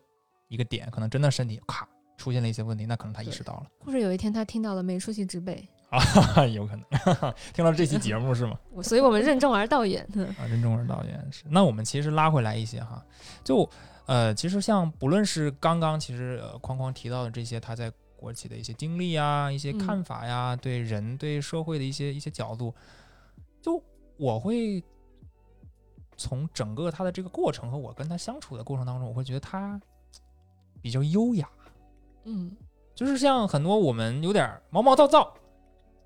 [0.50, 6.86] 一个点，可能真的身体咔出现了一些问题，那可能他意识到了或者有一天他听到了没出息之辈， 啊，有可能
[7.56, 8.60] 听到这期节目是吗？
[8.84, 10.08] 所以我们任重而道远。
[10.14, 11.46] 嗯啊，任重而道远是。
[11.50, 13.04] 那我们其实拉回来一些哈，
[13.44, 13.68] 就
[14.06, 22.74] 呃，其实像不论是刚刚其实呃框框提到的这些他在国企的一些经历啊、一些嗯看法呀、对人对社会的一些一些角度，
[23.62, 23.82] 就
[24.18, 24.84] 我会
[26.18, 29.80] 从整个他的这个过程和我跟他相处的过程当中，我会觉得他
[30.82, 31.50] 比较优雅，
[32.24, 32.56] 嗯
[32.94, 35.34] 就是像很多我们有点毛毛躁躁，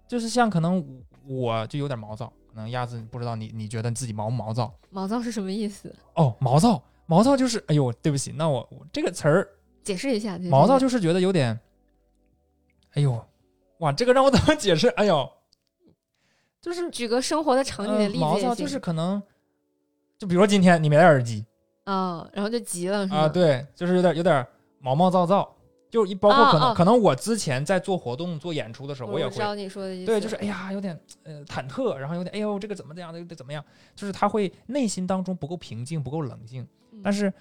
[0.07, 0.83] 就是像可能
[1.27, 4.73] 我就有点毛躁，可能鸭子不知道你你觉得自己毛不毛躁？
[4.89, 5.95] 毛躁是什么意思？
[6.15, 9.49] 哦，毛躁，毛躁就是，哎呦，对不起，那我我这个词儿，
[9.83, 10.37] 解释一下。
[10.37, 11.59] 毛躁就是觉得有点，
[12.91, 13.19] 哎呦，
[13.79, 14.89] 哇，这个让我怎么解释？
[14.89, 15.27] 哎呦，
[16.61, 19.19] 就是举个生活的场景的呃例子也毛躁就是可能，
[20.19, 21.43] 就比如说今天你没戴耳机
[21.85, 23.27] 啊，然后就急了是啊、吗？
[23.27, 24.45] 对，就是有点有点
[24.77, 25.51] 毛毛躁躁，
[25.89, 30.05] 就一包括可能、哦哦可能我之前在做活动做演出的时候，我也会知道你说的意思。
[30.05, 33.65] 对，就是哎呀，有点呃忐忑，然后有点哎呦，这个怎么这样，这个怎么样？
[33.95, 36.67] 就是他会内心当中不够平静，不够冷静。
[36.99, 37.33] 嗯但是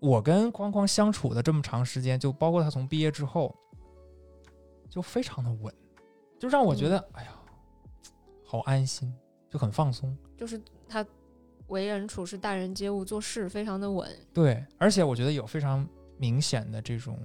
[0.00, 3.54] 我跟框框相处的这么长时间，就包括他从毕业之后，
[4.90, 5.72] 就非常的稳，
[6.38, 7.30] 就让我觉得、哎呀，
[8.44, 9.12] 好安心，
[9.48, 10.14] 就很放松。
[10.36, 11.04] 就是他
[11.68, 14.10] 为人处事、待人接物、做事非常的稳。
[14.32, 15.86] 对，而且我觉得有非常
[16.18, 17.18] 明显的这种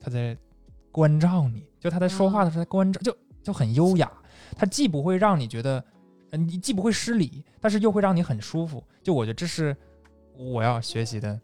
[0.00, 0.36] 他在
[0.90, 4.10] 关照你，就他在说话的时候在关照，就就很优雅。
[4.56, 5.84] 他既不会让你觉得，
[6.30, 8.82] 嗯，你既不会失礼，但是又会让你很舒服。
[9.02, 9.76] 就我觉得这是
[10.50, 11.40] 我要学习的。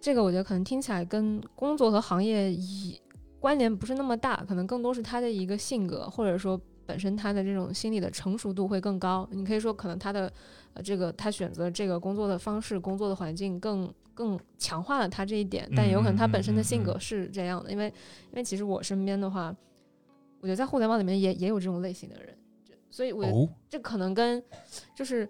[0.00, 3.00] 这个我觉得可能听起来跟工作和行业以
[3.40, 9.28] 关联不是那么大，可能更多是他的一个性格，或者说本身他的这种心理的成熟度会更高。
[9.30, 10.32] 你可以说可能他的
[10.74, 17.86] 呃这个他选择这个工作的方式、工作的环境更更强化了他这一点，但有可能他本身的性格是这样的，因为
[18.30, 19.54] 因为其实我身边的话，
[20.40, 22.36] 我觉得在互联网里面也也有这种类型的人，
[22.90, 24.42] 所以我觉得哦，这可能跟
[24.94, 25.28] 就是，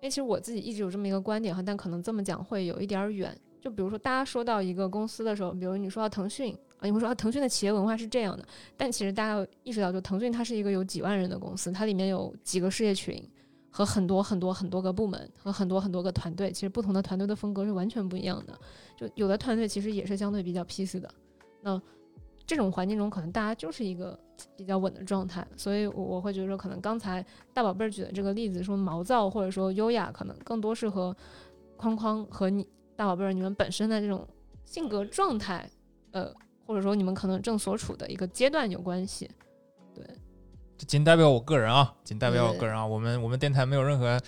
[0.00, 3.36] 因为其实我自己一直有这么一个观点哈，但可能这么讲会有一点儿远。
[3.60, 8.46] 就比如说，大家说到一个公司的时候，比如你说到腾讯啊，你会说啊，腾讯的企业文化是这样的，
[8.76, 13.20] 但其实大家要意识到，就腾讯它是一个有几万人的公司，它里面有几个事业群
[13.68, 18.56] 和很多很多很多个部门和很多很多个团队，其实不同的团队的风格是完全不一样的。
[18.96, 21.12] 就有的团队其实也是相对比较 peace 的，
[21.60, 21.82] 那
[22.48, 24.18] 这种环境中，可能大家就是一个
[24.56, 27.22] 比较稳的状态，所以我我会觉得说，可能刚才
[27.52, 31.14] 大宝贝儿举的这个例子，说毛躁或者说优雅，可能更多是和
[31.76, 34.26] 框框和你大宝贝儿你们本身的这种
[34.64, 35.68] 性格状态，
[36.12, 36.32] 呃，
[36.66, 39.30] 或者说你们可能正所处的一个阶段有关系。
[39.94, 40.02] 对
[40.78, 42.86] 这仅代表我个人啊，仅代表我个人啊。
[42.86, 44.18] 我们我们电台没有任何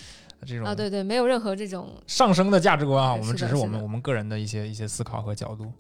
[0.45, 5.73] 这种啊，对对，没有任何这种上升的价值观啊，我们只是我们我们个人的一些一些思考和角度。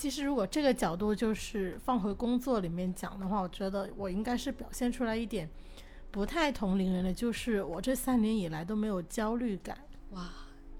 [0.00, 5.46] 其实如果这个角度就是放回工作里面讲的话，我觉得我应该是表现出来一点
[6.10, 9.76] 不太同龄人的，就是我这三年以来都没有焦虑感，
[10.12, 10.26] 哇，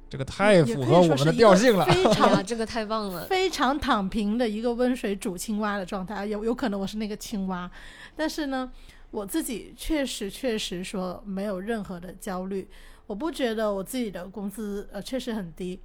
[0.09, 1.85] 这个太也可以符合我们的调性了。
[1.93, 3.27] 非呀，常这个太棒了。
[3.27, 7.71] 非常躺平的一个温水煮青蛙的状态，有有可能我是那个青蛙，
[8.17, 8.73] 但是呢，
[9.11, 12.67] 我自己确实确实说没有任何的焦虑，
[13.07, 15.79] 我不觉得我自己的工资呃确实很低，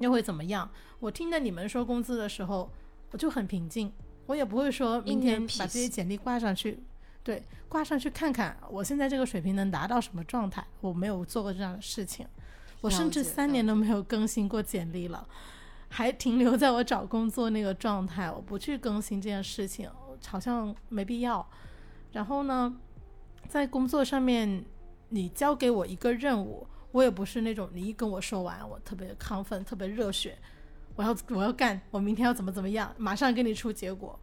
[0.00, 0.68] 又会怎么样？
[1.00, 2.70] 我听到你们说工资的时候，
[3.10, 3.92] 我就很平静，
[4.26, 6.82] 我也不会说明天把这些简历挂上去。
[7.22, 10.62] 对，挂上去看看我现在这个水平能达到什么状态。
[10.80, 12.26] 我没有做过这样的事情，
[12.80, 15.26] 我甚至三年都没有更新过简历了。
[15.88, 19.88] 还停留在我找工作那个状态，我不去更新这件事情，
[20.26, 21.46] 好像没必要。
[22.12, 22.74] 然后呢，
[23.48, 24.64] 在工作上面，
[25.10, 30.38] 你交给我一个任务，我也不是那种你一跟我说完，我特别亢奋、特别热血，
[30.94, 34.16] 我要我要干，我明天要怎么怎么样，马上给你出结果。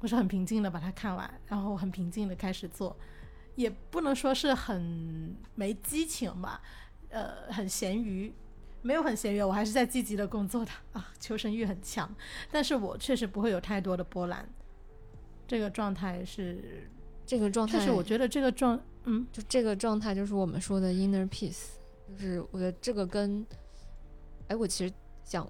[0.00, 2.94] 我是很平静的把它看完，然后很平静的开始做，
[3.54, 6.60] 也不能说是很没激情吧，
[7.08, 8.30] 呃，很咸鱼，
[8.82, 10.70] 没有很咸鱼，我还是在积极的工作的。
[10.92, 12.14] 啊，求生欲很强，
[12.50, 14.46] 但是我确实不会有太多的波澜，
[15.48, 16.86] 这个状态是，
[17.24, 21.79] 这个状态，但是我觉得这个状，嗯，就这个状态就是我们说的 inner peace，
[22.10, 23.46] 就是我觉得这个跟，
[24.48, 24.92] 哎，我其实
[25.24, 25.48] 想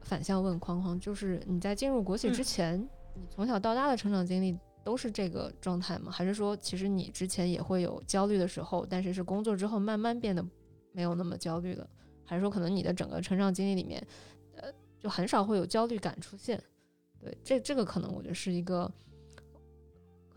[0.00, 2.80] 反向问框框，就是你在进入国企嗯之前，
[3.14, 6.10] 你从小到大的成长经历都是这个状态吗？
[6.10, 10.44] 还是说其实你之前也会有焦虑的时候，但是是工作之后慢慢变得
[10.92, 11.88] 没有那么焦虑了？
[12.24, 14.04] 还是说可能你的整个成长经历里面，
[14.56, 16.62] 呃，就很少会有焦虑感出现？
[17.20, 18.90] 对，这这个可能我觉得是一个。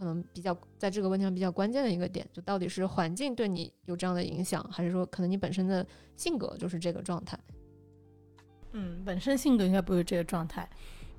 [0.04, 5.86] 可能比较在这个问题上比较关键的一个点，就到底是环境对你有这样的影响，还是说可能你本身的
[6.18, 7.40] 性格就是这个状态？
[8.74, 10.70] 嗯，本身性格应该不是这个状态，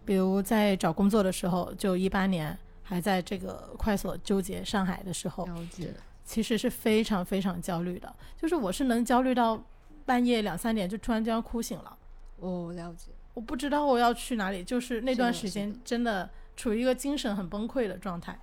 [0.04, 9.64] 比如在找工作的时候，就一八年还在这个快所纠结上海的时候，了解，其实是非常非常焦虑的，就是我是能焦虑到
[10.04, 11.98] 半夜两三点就突然间要哭醒了，
[12.40, 18.38] 哦，了解，我不知道我要去哪里，就是那段时间真的处于一个精神很崩溃的状态，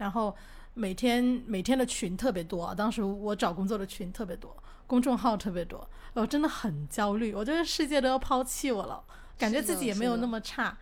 [0.00, 0.34] 然后
[0.72, 9.04] 每天每天的群特别多啊，当时我找工作的群特别多，公众号特别多，我真的很焦虑，我觉得世界都要抛弃我了，
[9.36, 10.74] 感觉自己也没有那么差，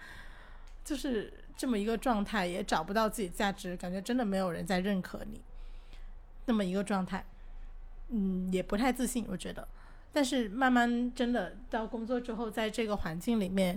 [0.84, 5.40] 就是这么一个状态，也找不到自己价值，感觉真的没有人在认可你，
[6.46, 7.26] 那么一个状态，
[8.10, 9.66] 嗯，也不太自信，我觉得。
[10.12, 13.76] 但是慢慢真的到工作之后，在这个环境里面，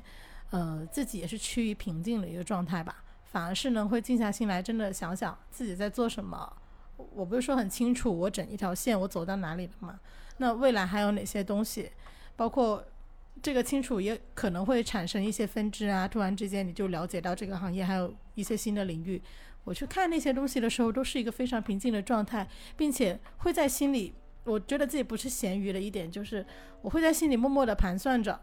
[0.51, 3.03] 呃，自己也是趋于平静的一个状态吧。
[3.31, 6.53] 反而是呢，会静下心来，真的想想自己在做什么。
[7.13, 9.99] 我不是说很清楚，我整一条线我走到哪里了嘛？
[10.37, 11.89] 那未来还有哪些东西？
[12.35, 12.83] 包括
[13.41, 16.07] 这个清楚，也可能会产生一些分支啊。
[16.07, 19.21] 突然之间，你就了解到这个行业还有一些新的领域。
[19.63, 24.13] 我去看那些东西的时候，都是一个非常平静的状态，并且会在心里，
[24.43, 26.45] 我觉得自己不是咸鱼的一点，就是
[26.81, 28.39] 我会在心里默默的盘算着，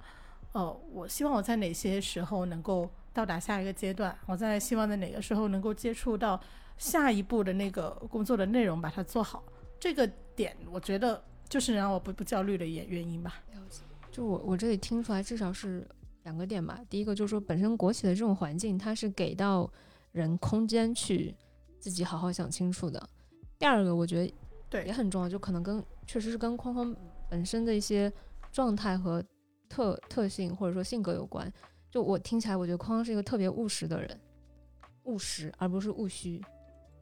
[0.52, 6.40] 呃，我希望我在哪些时候能够到达下一个阶段，我在希望在哪个时候能够接触到
[6.76, 9.42] 下一步的那个工作的内容，把它做好。
[9.80, 10.06] 这个
[10.36, 13.42] 点，我觉得就是让我不不焦虑的原原因吧。
[13.52, 13.80] 了解。
[14.12, 15.84] 就我我这里听出来，至少是
[16.22, 16.78] 两个点吧。
[16.88, 19.68] 第一个就是说，本身国企的这种环境，它是给到
[20.12, 21.34] 人空间去
[21.80, 23.04] 自己好好想清楚的。
[23.58, 24.32] 第二个，我觉得
[24.70, 26.94] 对也，很重要，就可能跟确实是跟框框
[27.28, 28.12] 本身的一些
[28.52, 29.20] 状态和
[29.68, 31.52] 特特性或者说性格有关。
[31.90, 34.20] 就我听起来，我觉得框框是一个特别务实的人，
[35.04, 36.40] 务实而不是务虚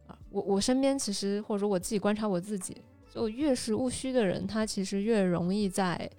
[0.06, 0.18] 啊。
[0.30, 2.76] 我我身边其实或者说我自己观察我自己，
[3.12, 6.10] 就越是务虚的人，他其实越容易在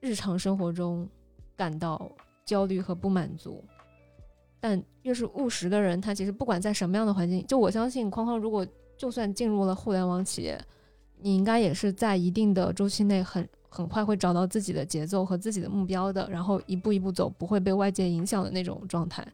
[0.00, 1.08] 日常生活中
[1.56, 2.10] 感到
[2.44, 3.64] 焦虑和不满足。
[4.60, 10.58] 但越是务实的人，他其实不管在什么样的环境，就我相信框框如果就算进入了互联网企业，
[11.18, 19.26] 你应该也是在一定的周期内很很快会找到自己的节奏和自己的目标的，然后一步一步走，不会被外界影响的那种状态。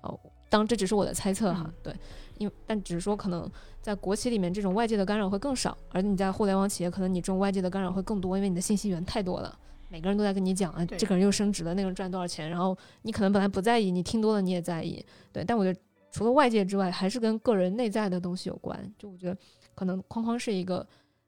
[0.00, 0.18] 哦，
[0.48, 1.96] 当这只是我的猜测哈，嗯对，
[2.38, 3.48] 因为但只是说可能
[3.80, 9.56] 在国企里面这种外界的干扰会更少，而你在互联网企业可能你这种外界的干扰会更多，因为你的信息源太多了。
[9.88, 15.44] 每个人都在跟你讲啊，这个人又升职了，那个人赚多少钱，然后你可能本来不在意，你听多了你也在意，对。
[15.44, 15.80] 但我觉得
[16.10, 18.92] 除了外界之外，还是跟个人内在的东西有关。
[18.98, 19.38] 就我觉得
[19.76, 20.84] 可能框框是一个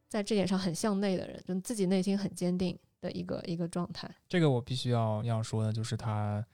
[0.08, 4.10] 在这点上很向内的人，就自己内心很坚定的一个一个状态。
[4.28, 6.44] 这个我必须要要说的就是他，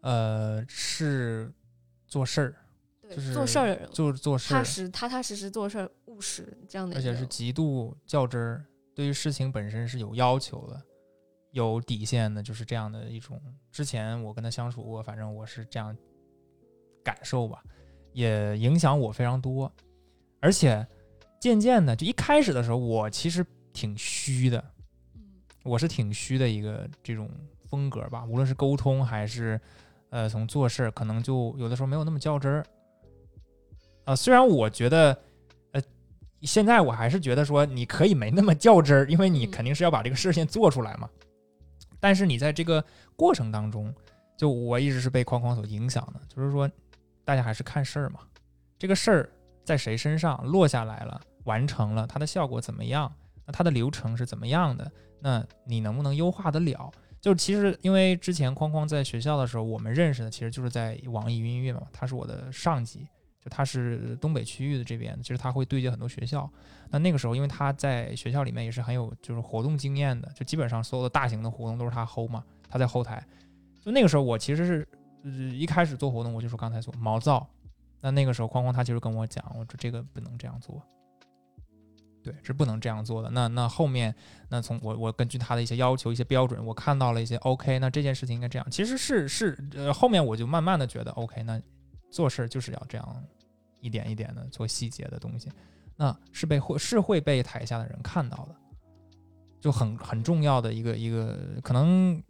[0.00, 1.52] 呃，是
[2.06, 2.56] 做事儿，
[3.10, 10.80] 就是做事儿的人，就是做事儿，踏实踏踏实实做事儿，务实这样的而且是极度较真儿，对于事情本身是有要求的，
[11.50, 13.42] 有底线的，就是这样的一种。
[13.72, 15.96] 之前我跟他相处过，反正我是这样
[17.02, 17.62] 感受吧，
[18.12, 19.70] 也影响我非常多。
[20.40, 20.86] 而且
[21.44, 24.64] 渐渐的，就一开始的时候，我其实挺虚的，
[25.14, 25.20] 嗯
[25.62, 27.28] 我是挺虚的一个这种
[27.66, 29.60] 风格吧，无论是沟通还是
[30.08, 32.64] 呃从做事，可能就有的时候没有那么较真儿。
[34.06, 35.14] 啊、虽然我觉得，
[35.72, 35.82] 呃，
[36.40, 41.06] 现在我还是觉得说你可以没那么较真儿，因为你嗯肯定是要把这个事先做出来嘛。
[42.00, 42.82] 但是你在这个
[43.16, 43.94] 过程当中，
[44.34, 46.66] 就我一直是被框框所影响的，就是说
[47.22, 48.20] 大家还是看事儿嘛，
[48.78, 49.30] 这个事儿
[49.62, 53.12] 在谁身上落下来了，完成了，它的效果怎么样？
[53.46, 54.90] 那它的流程是怎么样的？
[55.20, 56.90] 那你能不能优化得了？
[57.20, 63.08] 就其实因为之前框框在学校的时候，我们认识的其实就是在网易云音乐嘛，他是我的上级，
[63.40, 66.50] 就他是东北区域的这边，其实他会对接很多学校。
[66.90, 73.26] 那那个时候，因为他在学校里面也是很有就是活动经验的，就基本上所有的大型的活动都是他 hold 嘛，他在后台。
[73.82, 74.88] 就那个时候，我其实是
[75.22, 77.46] 呃一开始做活动，我就说刚才说毛躁。
[78.02, 80.82] 那那个时候，框框他就是跟我讲，我说这个不能这样做，
[82.24, 83.28] 对，是不能这样做的。
[83.30, 84.12] 那那后面，
[84.48, 88.66] 那从我我根据他的一些要求、一些标准，我看到了一些 OK，那这件事情应该这样。
[88.70, 91.60] 其实是是呃，后面我就慢慢的觉得 OK，那
[92.10, 93.24] 做事就是要这样
[93.80, 95.50] 一点一点的做细节的东西，
[95.96, 98.54] 那是被会是会被台下的人看到的，
[99.60, 102.22] 就很很重要的一个一个可能。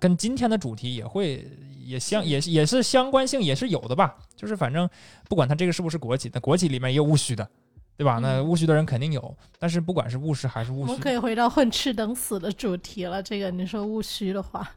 [0.00, 1.48] 跟今天的主题也会
[1.80, 4.90] 也相也也是相关性也是有的吧，就是反正
[5.30, 7.48] 不管他这个是不是国企，那国企里面也有务虚的，
[7.96, 8.18] 对吧？
[8.20, 13.22] 那嗯务虚的人肯定有，但是不管是务实还是务虚我们，可以回到混吃等死的主题了。
[13.22, 14.68] 这个你说务虚的话，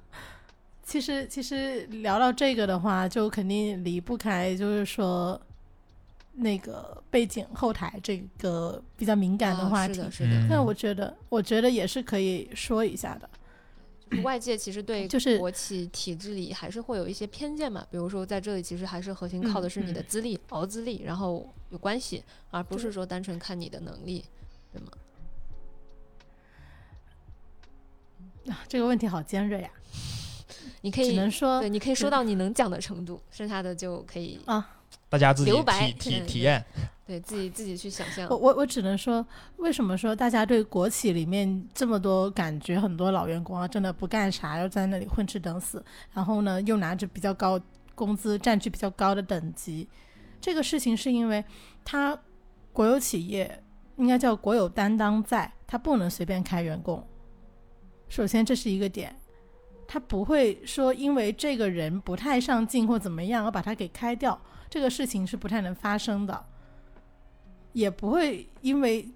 [0.84, 5.40] 其实其实聊到这个的话，就肯定离不开就是说
[6.34, 9.96] 那个背景后台这个比较敏感的啊话题。
[9.96, 13.30] 是的，是的，我觉得，我觉得也是可以说一下的。
[14.10, 24.24] 就是外界其实对就 是国企体制里还是会有一些偏见嘛，比如说在这里其实还是核心靠的是你的资历、熬资历，然后有关系，而不是说单纯看你的能力，
[24.72, 24.92] 对吗？
[28.48, 29.70] 啊这个问题好尖锐呀、
[30.80, 34.40] 你可以只能以说对，你可以说嗯到你能讲的程度，剩下的就可以
[35.10, 36.64] 大家自己留白体体体验。
[37.06, 38.36] 对自己自己去想象我。
[38.36, 45.82] 我我只能说，为什么说大家对国企里面这么多感觉很多老员工啊，真的不干啥，要在那里混吃等死，
[46.12, 47.58] 然后呢又拿着比较高
[47.96, 49.88] 工资，占据比较高的等级，
[50.42, 51.42] 这个事情是因为
[51.86, 52.20] 他
[52.74, 53.64] 国有企业
[53.96, 57.02] 应该叫国有担当在，他不能随便开员工。
[58.10, 59.16] 首先这是一个点，
[59.88, 64.38] 他不会说因为这个人不太上进或怎么样而把他给开掉，
[64.70, 66.46] 这个事情是不太能发生的。
[67.74, 69.08] 也不会因为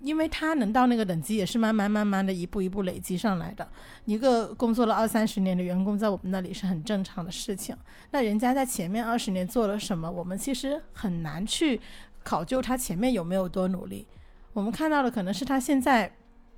[0.00, 3.68] 因为他能到那个等级，也是慢慢慢慢的一步一步累积上来的。
[4.06, 7.76] 一个工作了二三十年的员工，在我们那里是很正常的事情。
[8.10, 11.80] 那人家在前面二十年做了什么，我们其实很难去
[12.24, 14.06] 考究他前面有没有多努力。
[14.52, 16.12] 我们看到的可能是他现在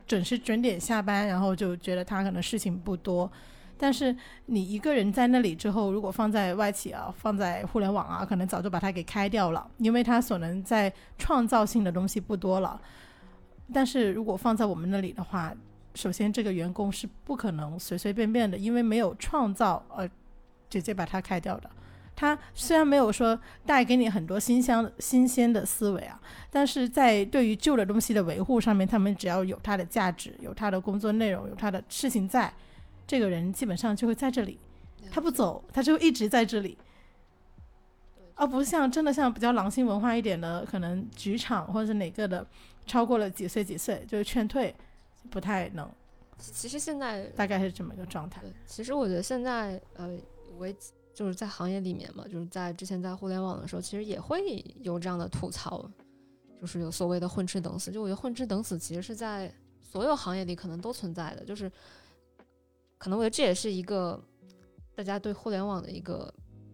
[0.06, 3.30] 准时准点下班，然后就觉得他可能事情不多。
[3.82, 4.14] 但是
[4.44, 12.78] 你一个人在那里之后，如果放在外企啊，放在互联网啊，可能早就把他给开掉了，因为他所能在创造性的东西不多了。
[13.72, 15.50] 但是如果放在我们那里的话，
[15.94, 20.08] 首先这个员工是不可能随随便便的，因为没有创造而
[20.68, 21.70] 直接把他开掉的。
[22.14, 26.20] 他虽然没有说带给你很多新香新鲜的思维啊，
[26.50, 32.52] 但是在对于旧的东西的维护上面，他们只要有它的价值，有他的工作内容，有他的事情在，
[33.10, 34.56] 这个人基本上就会在这里。
[35.10, 36.78] 他不走，他就一直在这里，
[38.36, 42.46] 而不像真的像比较狼性文化一点的，可能局场或者是哪个的，
[42.86, 44.72] 超过了几岁几岁就是劝退，
[45.28, 45.90] 不太能，
[46.38, 48.40] 其实现在大概是这么一个状态。
[48.64, 50.16] 其实我觉得现在呃，
[50.56, 50.76] 我也
[51.12, 55.90] 就是在行业里面嘛，就是在之前在互联网的时候，其实也会有这样的吐槽，
[56.60, 57.90] 就是有所谓的混吃等死。
[57.90, 61.72] 就我觉得混吃等死其实是在所有行业里可能都存在的，就是
[63.00, 64.22] 可能我觉得这也是一个
[64.94, 66.32] 大家对互联网的一个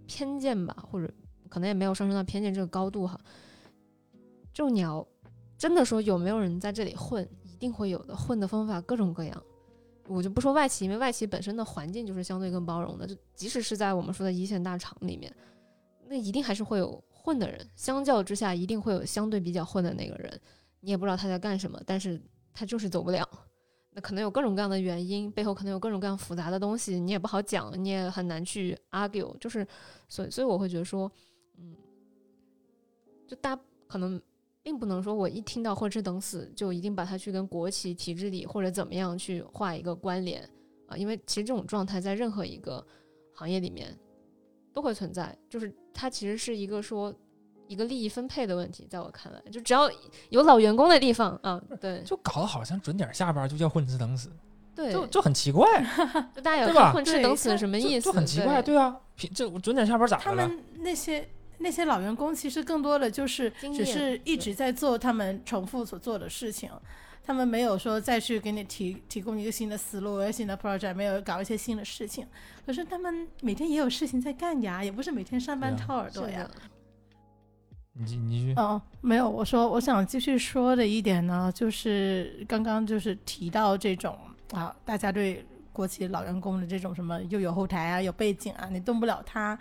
[0.08, 1.08] 偏见吧，或者
[1.48, 3.16] 可能也没有上升到偏见这个高度哈。
[4.52, 5.06] 就你要
[5.56, 9.40] 真的说有没有人在这里混，一定会有的，混的方法各种各样。
[10.08, 15.32] 我就不说外企，因为外企本身的环境就是相对更包容的，就即使是在我们说的一线大厂里面，
[16.08, 17.64] 那一定还是会有混的人。
[17.76, 20.40] 相较之下，一定会有相对比较混的那个人，
[20.80, 22.20] 你也不知道他在干什么，但是
[22.52, 23.28] 他就是走不了。
[23.96, 29.34] 那可能有各种各样的原因，背后可能有各种各样复杂的东西，你也不好讲，你也很难去 argue。
[29.38, 29.66] 就是，
[30.06, 31.10] 所以，所以我会觉得说，
[31.56, 31.74] 嗯，
[33.26, 34.20] 就大家可能
[34.62, 40.46] 并不能说我一听到混吃等死就一定把它去跟国企体制里或者怎么样去画一个关联
[40.88, 42.86] 啊，因为其实这种状态在任何一个
[43.32, 43.98] 行业里面
[44.74, 47.14] 都会存在，就是它其实是一个说
[47.68, 49.90] 一个利益分配的问题，在我看来，就只要
[50.30, 54.30] 有老员工的地方啊，对就搞得好像准点下班就叫混吃等死，
[54.74, 55.66] 对，就就很奇怪，
[56.34, 58.06] 就大家有对吧看混吃等死是什么意思？
[58.06, 60.42] 就很奇怪， 对啊，平这我准点下班咋的了？
[60.42, 66.70] 他们那些那些老员工，其实更多的就是只是一直在做他们重复所做的事情，
[67.24, 72.26] 他们没有说再去给你提提供一个新的思路、一个新的 project，没有搞一些新的事情。
[72.64, 76.50] 可是他们每天也有事情在干呀，也不是每天上班掏耳朵呀的。，
[77.98, 84.18] 你你继续，哦，没有，我说我想继续说的一点呢，就是刚刚就是提到这种
[84.52, 89.58] 啊，大家对国企老员工的这种什么又有后台啊，有背景啊，你动不了他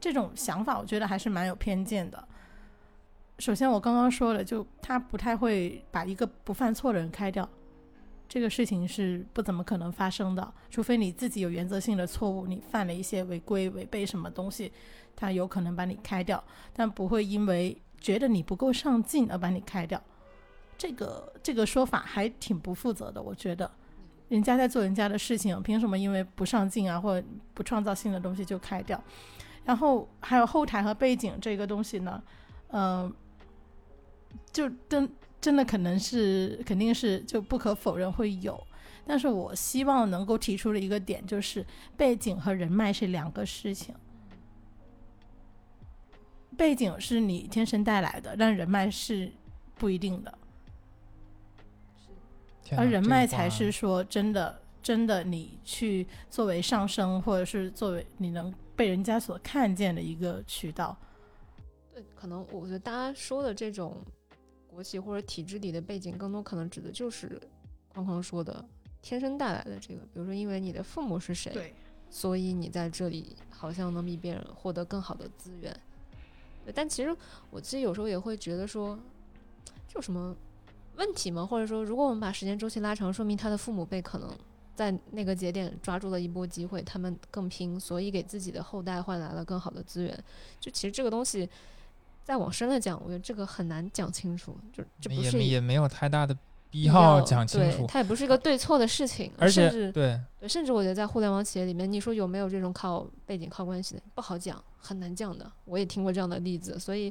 [0.00, 2.22] 这种想法，我觉得还是蛮有偏见的。
[3.38, 7.48] 首先，我刚刚说了，就他不太会把一个不犯错的人开掉，
[8.28, 14.70] 这个事情是不怎么可能发生的，除非你自己有原则性的错误，你犯了一些违规、违背什么东西，
[15.16, 16.42] 他有可能把你开掉。
[16.74, 20.00] 但不会因为觉得你不够上进而把你开掉。
[20.76, 23.70] 这个这个说法还挺不负责的，我觉得。
[24.28, 29.02] 人家在做人家的事情，凭什么因为不上进啊或者不创造新的东西就开掉？
[29.64, 32.22] 然后还有后台和背景这个东西呢，
[32.72, 33.10] 嗯、
[34.52, 35.10] 就跟
[35.40, 38.60] 真的可能是肯定是就不可否认会有，
[39.06, 41.64] 但是我希望能够提出的一个点就是
[41.96, 43.94] 背景和人脉是两个事情。
[46.56, 49.30] 背景是你天生带来的，但人脉是
[49.76, 50.38] 不一定的，
[52.76, 60.98] 而人脉才是说真的，真的你去作为上升，或者是作为你能被人家所看见的一个渠道。
[61.94, 63.96] 对，可能我觉得大家说的这种
[64.78, 67.36] 国企或者体制里的背景，更多可能指的就是
[67.88, 68.64] 框框说的
[69.02, 71.74] 天生带来的这个，比如说因为你的父母是谁，
[72.08, 75.76] 所以你在这里好像能比别人获得更好的资源。
[76.64, 77.12] 对，但其实
[77.50, 78.96] 我自己有时候也会觉得说，
[79.88, 80.32] 这有什么
[80.94, 81.44] 问题吗？
[81.44, 84.30] 或者说，如果我们把时间周期拉长，说明他的父母辈可能
[84.76, 90.24] 在那个节点抓住了一波机会，他们更拼，所以给自己的后代换来了更好的资源。
[90.60, 91.50] 就其实这个东西，
[92.28, 94.54] 再往深了讲，我觉得这个很难讲清楚。
[94.70, 105.50] 就这不也是也没有太大的必必要讲清对楚，它也不是一个对错的事情，而且甚至对对，甚至我觉得在互联网企业里面，你说有没有这种靠背景、靠关系的，不好讲，很难讲的。
[105.64, 107.10] 我也听过这样的例子，所以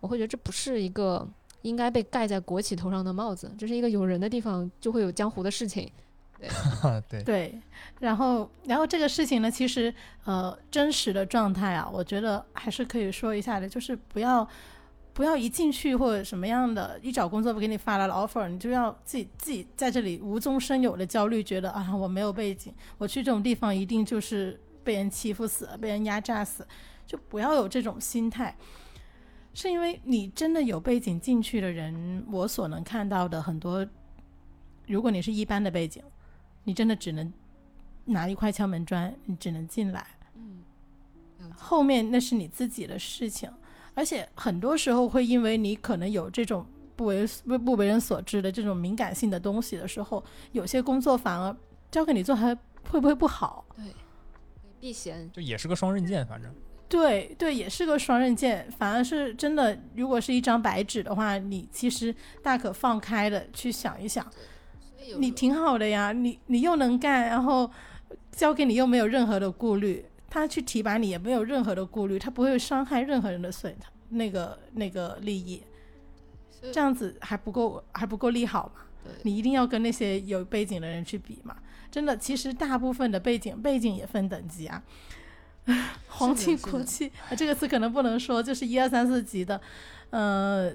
[0.00, 1.26] 我会觉得这不是一个
[1.62, 5.90] 应该被盖在国企头上的帽子，这是一个有人的地方就会有江湖的事情。
[7.08, 7.22] 对。
[7.22, 7.60] 对，
[8.00, 9.92] 然后然后这个事情呢，其实
[10.24, 14.46] 呃真实的状态啊，我觉得还是可以说一下的，就是不要
[15.12, 26.66] 不要一进去或者什么样的，一找工作不给你发来了 offer，你就要自己自己在这里无中生有的焦虑，觉得啊我没有背景，我去这种地方一定就是被人欺负死，被人压榨死，
[27.04, 28.56] 就不要有这种心态。
[29.54, 33.84] 是因为你真的有背景进去的人，我所能看到的很多，
[34.86, 36.00] 如果你是一般的背景，
[36.68, 37.32] 你真的只能
[38.04, 40.62] 拿一块敲门砖，你只能进来，嗯，
[41.56, 43.50] 后面那是你自己的事情。
[43.94, 51.56] 而且很多时候会因为你可能有这种不为不不为人所知的这种敏感性的东西的时候，有些工作反而
[51.90, 52.54] 交给你做还
[52.90, 53.64] 会不会不好？
[53.74, 53.86] 对，
[54.78, 55.32] 避嫌。
[55.32, 56.54] 就也是个双刃剑，反正
[56.86, 58.70] 对对，也是个双刃剑。
[58.72, 64.30] 反而是真的，如果是一张白纸的话，你其实大可放开的去想一想，
[65.18, 67.70] 你挺好的呀，你你又能干，然后
[68.32, 73.74] 交给你又没有任何的顾虑，他去提拔你也没有任何的顾虑，他不会伤害任何人的损
[74.10, 75.62] 那个那个利益，
[76.72, 78.82] 这样子还不够还不够利好吗？
[79.22, 81.56] 你一定要跟那些有背景的人去比嘛。
[81.90, 84.82] 真的，其实大部分的背景背景也分等级啊。
[86.08, 89.60] 皇亲国戚啊，这个词可能不能说，就是一二三四级的，
[90.10, 90.70] 呃，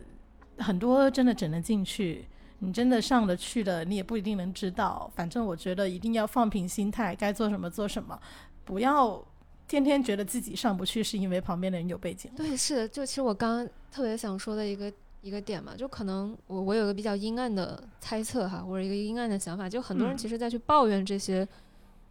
[0.58, 2.28] 很多真的只能进去，
[2.66, 5.12] 你真的上得去的，你也不一定能知道。
[5.14, 8.18] 反正我觉得一定要放平心态，该做什么做什么，
[8.64, 9.22] 不要
[9.68, 12.32] 天天觉得自己上不去是因为旁边的人有背景。
[12.36, 14.92] 对，是的，就其实我刚刚特别想说的一个
[15.22, 21.48] 一个点嘛，就可能我我有个比较阴暗的猜测哈，或者一个阴暗的想法，就很多人嗯其实在去抱怨这些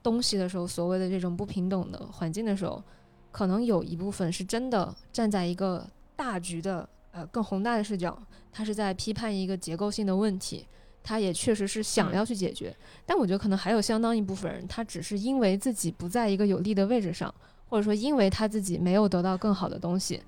[0.03, 2.83] 东西的时候，所谓的这种不平等的环境的时候，
[3.31, 5.87] 可能有一部分是真的站在一个
[6.17, 8.19] 大局的呃更宏大的视角，
[8.51, 10.67] 他是在批判一个结构性的问题。
[11.05, 12.73] 他也确实是想嗯要去解决，
[13.05, 17.35] 但我觉得可能还有相当一部分人，他只是因为自己不在一个有利的位置上，
[17.69, 20.23] 或者说因为他自己没有得到更好的东西，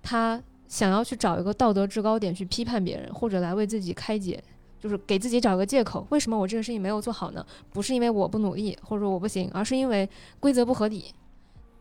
[0.00, 4.40] 他想要去找一个道德制高点去批判别人，或者来为自己开解，
[4.78, 6.06] 就是给自己找个借口。
[6.10, 7.44] 为什么我这个事情没有做好呢？
[7.72, 10.08] 不是因为我不努力，或者说我不行，而是因为
[10.38, 11.12] 规则不合理。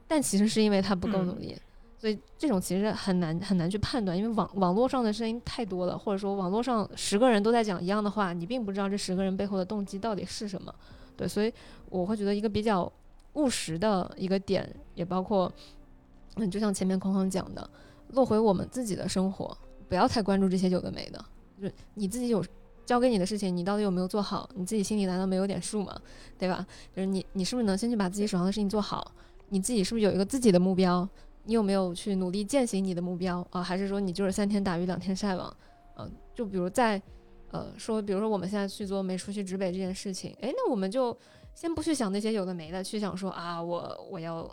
[0.07, 1.55] 但其实是因为他不够努力。
[2.01, 10.73] 所以这种其实很难很难去判断，因为网网络上的声音太多了，或者说网络上十个人都在讲一样的话，你并不知道这十个人背后的动机到底是什么。
[11.15, 11.53] 对，所以
[11.91, 12.91] 我会觉得一个比较
[13.33, 15.53] 务实的一个点，也包括，
[16.37, 17.69] 嗯，就像前面框框讲的，
[18.13, 19.55] 落回我们自己的生活，
[19.87, 21.23] 不要太关注这些有的没的，
[21.55, 22.43] 就是你自己有
[22.83, 25.95] 交给你的事情，你到底有没有做好，你自己心里难道没有点数吗？
[26.39, 26.65] 对吧？
[26.95, 29.11] 就是你你是不是能先去把自己手上的事情做好？
[29.49, 31.07] 你自己是不是有一个自己的目标？
[31.43, 33.63] 你有没有去努力践行你的目标啊？
[33.63, 35.55] 还是说你就是三天打鱼两天晒网？
[35.97, 37.01] 嗯、就比如在
[37.49, 41.15] 呃说，比如说我们现在去做没出去直北这件事情，诶，那我们就
[41.53, 44.43] 先不去想那些有的没的，去想说啊，我我要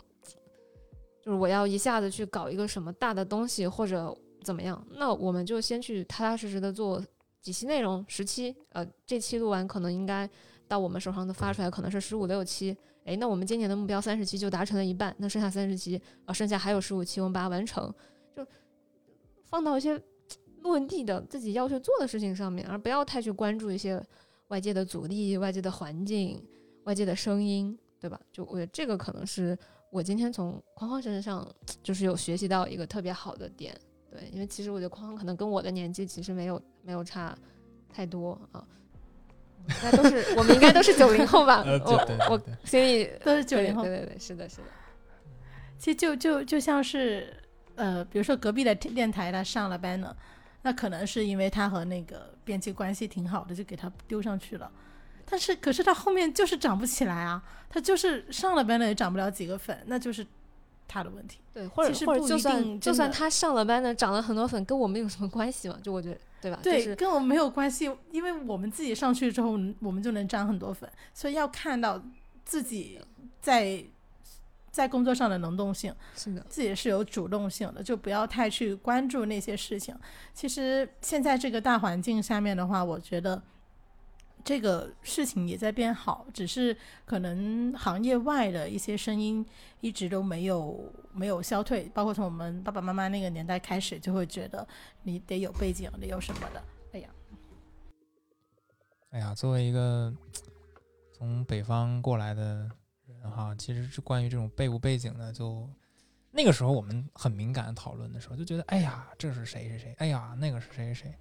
[1.21, 7.03] 就是我要一下子去搞一个什么大的东西或者怎么样，那我们就先去踏踏实实的做
[7.41, 10.29] 几期内容，十期，呃，这期录完可能应该
[10.67, 12.75] 到我们手上的发出来可能是十五六期。
[13.09, 17.91] 诶，那我们今年的目标三十期就达成了一半，那剩下三十期啊，剩下还有十五期，我们把它完成，
[18.35, 18.45] 就
[19.45, 19.99] 放到一些
[20.61, 23.99] 落地的自己要去做的事情上面，而不要太去关注一些
[24.49, 26.39] 外界的阻力、外界的环境、
[26.83, 28.19] 外界的声音，对吧？
[28.31, 29.57] 就我觉得这个可能是
[29.89, 31.47] 我今天从框框身上
[31.81, 33.75] 就是有学习到一个特别好的点，
[34.11, 37.35] 对，因为其实我觉得框框可能跟我的年纪其实没有没有差
[37.91, 38.67] 太多啊。
[39.69, 41.63] 应该都是，我们应该都是九零后吧？
[41.65, 44.63] 呃，对我我对对对，心里都是九零后对，对对对，是的，是的，
[45.77, 47.33] 其实就就就像是
[47.75, 50.15] 呃，比如说隔壁的电台他上了班了，
[50.63, 54.69] 那可能是因为他和那个编辑关系挺好的，就给他丢上去了。
[55.31, 60.25] 但是可是他后面就是涨不起来啊，他就是上了班了也涨不了几个粉，那就是
[60.89, 61.39] 他的问题。
[61.53, 65.77] 对，或者或者就算就算他上了班呢，涨了很多粉，跟我们有什么关系嘛？
[65.81, 66.59] 就我觉得，对吧？
[66.61, 72.01] 对，就是跟我们没有关系，因为我们自己上去之后，我们就能涨很多粉，所以要看到
[72.43, 72.99] 自己
[73.39, 73.81] 在
[74.71, 79.95] 在工作上的能动性，是的，自己是有主动性的，就不要太去关注那些事情。
[80.33, 83.41] 其实现在这个大环境下面的话，我觉得
[84.49, 89.45] 这个事情也在变好，只是可能行业外的一些声音
[89.79, 94.67] 一直都没有没有消退，包括从我们爸爸妈妈那个年代开始，就会觉得
[95.03, 96.63] 你得有背景，得有什么的。
[96.93, 97.09] 哎呀，
[99.11, 100.11] 哎呀，作为一个
[101.13, 102.67] 从北方过来的
[103.05, 105.69] 人哈，其实是关于这种背不背景的，就
[106.31, 111.15] 那个时候我们很敏感讨论的时候，就觉得哎呀，这是谁谁谁，哎呀，那个是谁谁谁，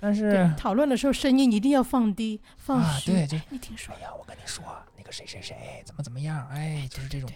[0.00, 3.12] 但是对，讨论的时候声音一定要放低，放啊，虚。
[3.12, 4.64] 对，就你听说哎呀，我跟你说，
[4.96, 7.30] 那个谁谁谁怎么怎么样，哎，就是这种。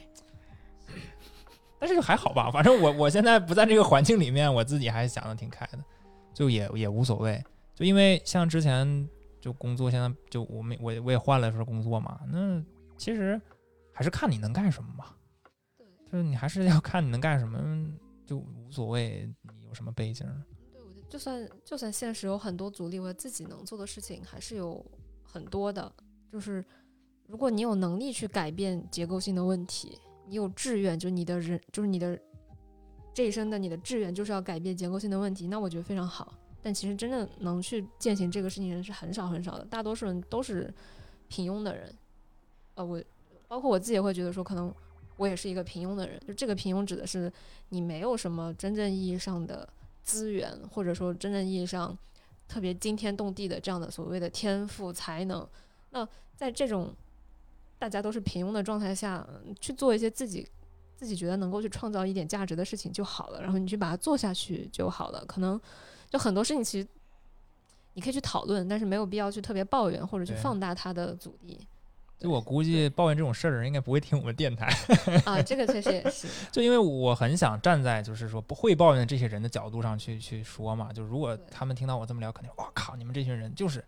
[1.79, 5.79] 但是就还好吧，反正我我现在不在这个环境里面，我自己还想的挺开的，
[6.33, 7.43] 就也也无所谓。
[7.75, 9.07] 就因为像之前
[9.41, 12.63] 就工作，现在就我们我我也换了份工作嘛，那
[12.97, 13.39] 其实
[13.93, 15.07] 还是看你能干什么嘛。
[15.77, 17.59] 对，就是你还是要看你能干什么，
[18.25, 20.27] 就无所谓你有什么背景。
[21.15, 24.85] 就算就算现实有很多阻力，我自己能做的事情还是有
[25.23, 25.93] 很多的。
[26.33, 26.65] 就是
[27.29, 29.97] 如果你有能力去改变结构性的问题，
[30.27, 32.19] 你有志愿，就你的人，就是你的
[33.13, 36.35] 这一生的你的志愿就是要改变结构性的问题，那我觉得非常好。
[36.61, 40.75] 但其实真正能去践行这个事情的人是很少很少的，大多数人都是
[41.29, 41.95] 平庸的人。
[42.75, 43.01] 呃，我
[43.47, 44.75] 包括我自己也会觉得说，可能
[45.17, 46.21] 我也是一个平庸的人。
[46.27, 47.33] 就这个平庸指的是
[47.69, 49.69] 你没有什么真正意义上的
[50.05, 51.97] 资源，或者说真正意义上
[52.47, 55.47] 特别惊天动地的这样的所谓的天赋才能。
[55.91, 56.07] 那
[56.37, 56.95] 在这种
[57.79, 59.27] 大家都是平庸的状态下，
[59.61, 60.47] 去做一些自己
[60.97, 65.25] 自己觉得能够去创造一点价值的事情就好了，然后你去把它做下去就好了。
[65.27, 65.61] 可能
[66.11, 66.87] 就很多事情其实
[67.95, 71.59] 你可以去讨论，但是没有必要去特别抱怨或者去放大它的阻力
[72.19, 74.67] 就我估计抱怨这种事儿的人应该不会听我们电台，
[75.27, 75.43] 啊。
[75.43, 80.93] 这个确实也是， 就因为我很想站在就是说不会抱怨这些人的角度上去去说嘛。
[80.93, 83.85] 就如果他们听到我这么聊，肯定我靠，你们这群人就是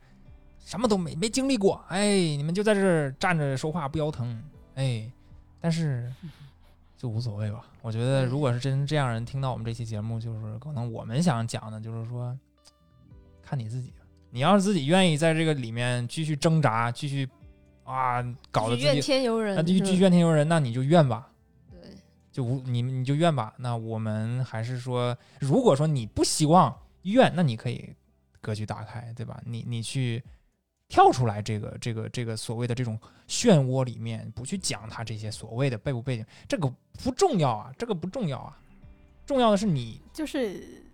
[0.58, 4.42] 什么都没没经历过，哎，你们就在这儿站着说话不腰疼，
[4.74, 5.10] 哎，
[5.60, 6.12] 但是
[6.98, 7.64] 就无所谓吧。
[7.80, 12.36] 我觉得如果是真这样人听到我们这期节目，就是可能我们想讲的就是说，
[13.40, 13.92] 看你自己。
[14.30, 17.26] 你要是自己愿意在这个里面继续挣扎，继续
[17.86, 21.30] 啊搞得自己天尤人，那继续继续怨天尤人，那你就怨吧。
[21.70, 21.80] 对
[22.32, 23.54] 就无你你就怨吧。
[23.56, 27.94] 那我们还是说，如果说你不希望怨，那你可以
[28.40, 29.40] 格局打开，对吧？
[29.46, 30.22] 你你去
[30.88, 32.98] 跳出来这个这个这个所谓的这种
[33.28, 36.70] 漩涡里面，不去讲他这些所谓的背不背景，这个
[37.02, 38.58] 不重要啊，这个不重要啊。
[39.24, 40.84] 重要的是你，就是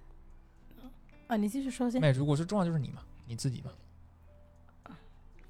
[1.27, 2.01] 啊，你继续说先。
[2.01, 3.71] 那如果是重要就是你嘛，你自己嘛。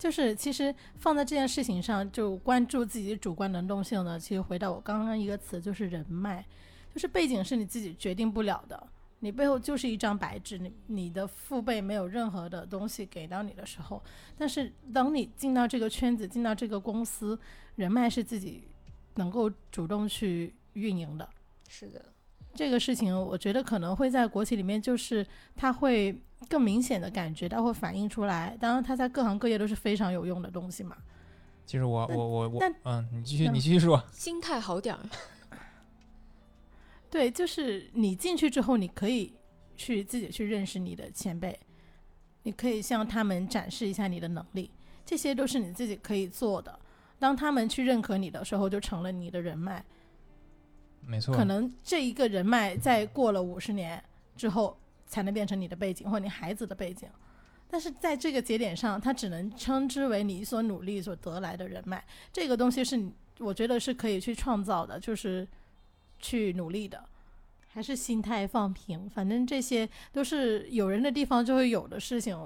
[0.03, 4.19] 就是其实放在这件事情上，就关注自己主观能动性呢。
[4.19, 6.45] 其实回到我刚刚一个词，就是人脉，
[6.93, 8.85] 就是背景是你自己决定不了的，
[9.21, 14.03] 你背后就是一张白纸，你你的父辈没有任何的东西给到你的时候，
[14.37, 17.39] 但是当你进到这个圈子，进到这个公司，
[17.77, 18.65] 人脉是自己
[19.15, 21.29] 能够主动去运营的。
[21.69, 22.05] 是的，
[22.55, 25.27] 这个事情，我觉得可能会在国企里面，就是
[25.57, 26.15] 它会
[26.49, 28.57] 更明显的感觉到，会反映出来。
[28.61, 30.97] 当然，它在各行各业都是非常有用的东西嘛。
[31.65, 34.03] 其实我我我我，嗯，你继续嗯你继续说。
[34.13, 35.01] 心态好点儿，
[37.09, 39.33] 对，就是你进去之后，你可以
[39.77, 41.59] 去自己去认识你的前辈，
[42.43, 44.71] 你可以向他们展示一下你的能力，
[45.07, 46.79] 这些都是你自己可以做的。
[47.19, 49.83] 当他们去认可你的时候，就成了你的人脉。
[51.07, 54.03] 没错，可能这一个人脉在过了五十年
[54.37, 57.09] 之后，才能变成你的背景或你孩子的背景。
[57.69, 62.05] 但是在这个节点上，它只能称之为你所努力所得来的人脉。
[62.33, 63.03] 这个东西是，
[63.39, 65.49] 我觉得是可以去创造的，就是
[66.19, 67.03] 去努力的，
[67.69, 69.09] 还是心态放平。
[69.09, 72.37] 反正这些都是有人的地方就会有的事情，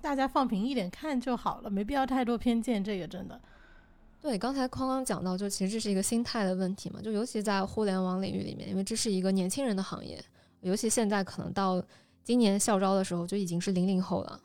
[0.00, 2.82] 大家放平一点看就好了，没必要太多偏见。
[2.82, 3.40] 这个真的，
[4.22, 10.24] 对，刚才框框讲到，就其实这是一个心态的问题嘛，就尤其在互联网领域里面，因为这是一个年轻人的行业，
[10.60, 11.82] 尤其现在可能到
[12.22, 14.40] 今年校招的时候就已经是零零后了，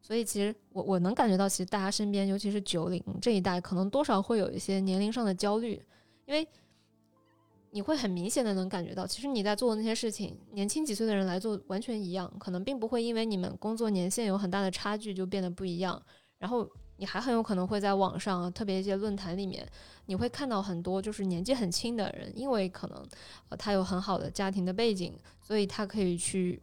[0.00, 5.84] 所以其实我我能感觉到，其实大家身边，尤其是九零这一代，可能多少会有一些年龄上的焦虑，
[6.24, 6.48] 因为
[7.70, 16.02] 你会很明显的能感觉到，其实你在做的那些事情，年轻几岁的人来做完全一样，可能并不会因为你们工作年限有很大的差距就变得不一样，
[16.38, 16.66] 然后
[16.98, 19.66] 你还很有可能会在网上，特别一些论坛里面，
[20.06, 23.08] 你会看到很多就是年纪很轻的人，因为可能
[23.48, 26.60] 呃他有很好的家庭的背景，所以他可以去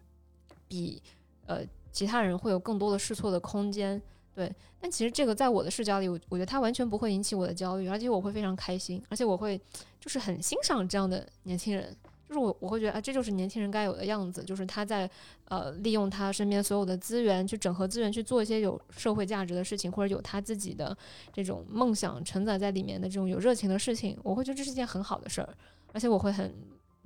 [0.67, 1.01] 比
[1.47, 4.01] 呃其他人会有更多的试错的空间。
[4.33, 9.57] 对，但其实这个在我的视角里，我我觉得他完全不会引起我的焦虑，而且我会非常开心，而且我会
[9.99, 11.95] 就是很欣赏这样的年轻人。
[12.27, 15.09] 就是我我会觉得啊，这就是年轻人该有的样子，就是他在
[15.49, 20.97] 呃利用他身边所有的资源去整合资源去做一些有社会价值的事情，或者有他自己的
[21.31, 25.49] 这种梦想承载在里面的这种有热情的事情，我会觉得这是一件很好的事儿，
[25.93, 26.53] 而且我会很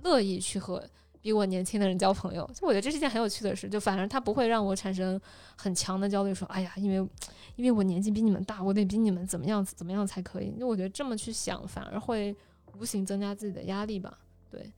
[0.03, 0.81] 乐意去和
[1.21, 5.19] 比我年轻的人交朋友，就我觉得这是一件很有趣的事，就反正他不会让我产生
[5.57, 7.09] 很强的焦虑，说哎呀，因为
[7.57, 12.33] 因为我年纪比你们大，我得比你们怎么样怎么样才可以，因为我觉得这么去想反而会
[12.77, 14.17] 无形增加自己的压力吧，
[14.49, 14.71] 对。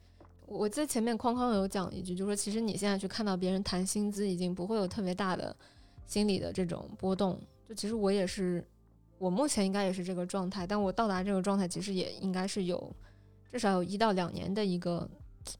[0.51, 5.55] 我在前面框框有讲一句，就说其实你现在去看到别人谈薪资，已经不会有特别大的
[6.05, 7.39] 心理的这种波动。
[7.67, 8.61] 就其实我也是，
[9.17, 12.93] 我目前应该也是这个状态，但我到达这个状态，其实也应该是有
[13.49, 15.09] 至少有一到两年的一个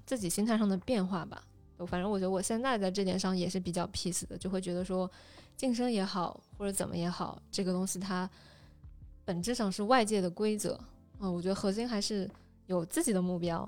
[0.05, 1.41] 自己心态上的变化吧。
[1.87, 5.09] 反正我觉得我现在在这点上也是比较 peace 的，就会觉得说
[5.55, 8.29] 晋升也好或者怎么也好，这个东西它
[9.23, 10.77] 本质上是外界的规则。
[11.21, 12.29] 嗯，我觉得核心还是
[12.67, 13.67] 有自己的目标。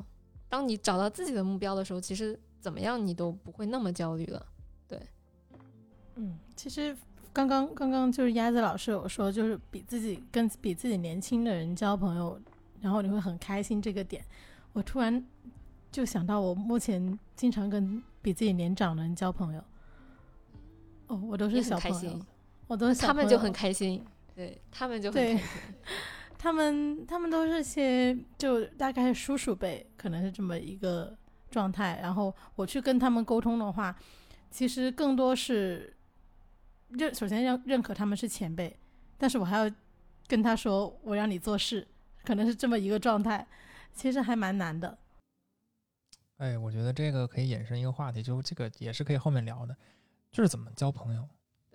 [0.54, 4.46] 当你找到自己的目标的时候，其实怎么样你都不会那么焦虑了。
[4.88, 5.02] 对，
[6.14, 6.96] 嗯，其实
[7.34, 12.40] 刚刚刚刚就是鸭子老师有说，就是比自己跟比自己年轻的人交朋友，
[12.82, 14.24] 然后你会很开心这个点。
[14.74, 15.26] 我突然
[15.92, 19.64] 就想到，我目前经常跟比自己年长的人交朋友。
[21.08, 22.20] 哦，我都是小朋友，
[22.68, 24.06] 我都是他们就很开心，
[24.36, 25.44] 对他们就很开心。
[26.44, 31.18] 他们他们都是些就大概叔叔辈，可能是这么一个
[31.50, 32.00] 状态。
[32.02, 33.98] 然后我去跟他们沟通的话，
[34.52, 35.96] 其实更多是
[36.90, 38.78] 认首先要认可他们是前辈，
[39.18, 39.72] 但是我还要
[40.28, 41.88] 跟他说我让你做事，
[42.26, 43.48] 可能是这么一个状态，
[43.94, 44.98] 其实还蛮难的。
[46.40, 49.74] 哎，我觉得这个可以衍生一个话题，就这个也是可以后面聊的，
[50.30, 51.26] 就是怎么交朋友，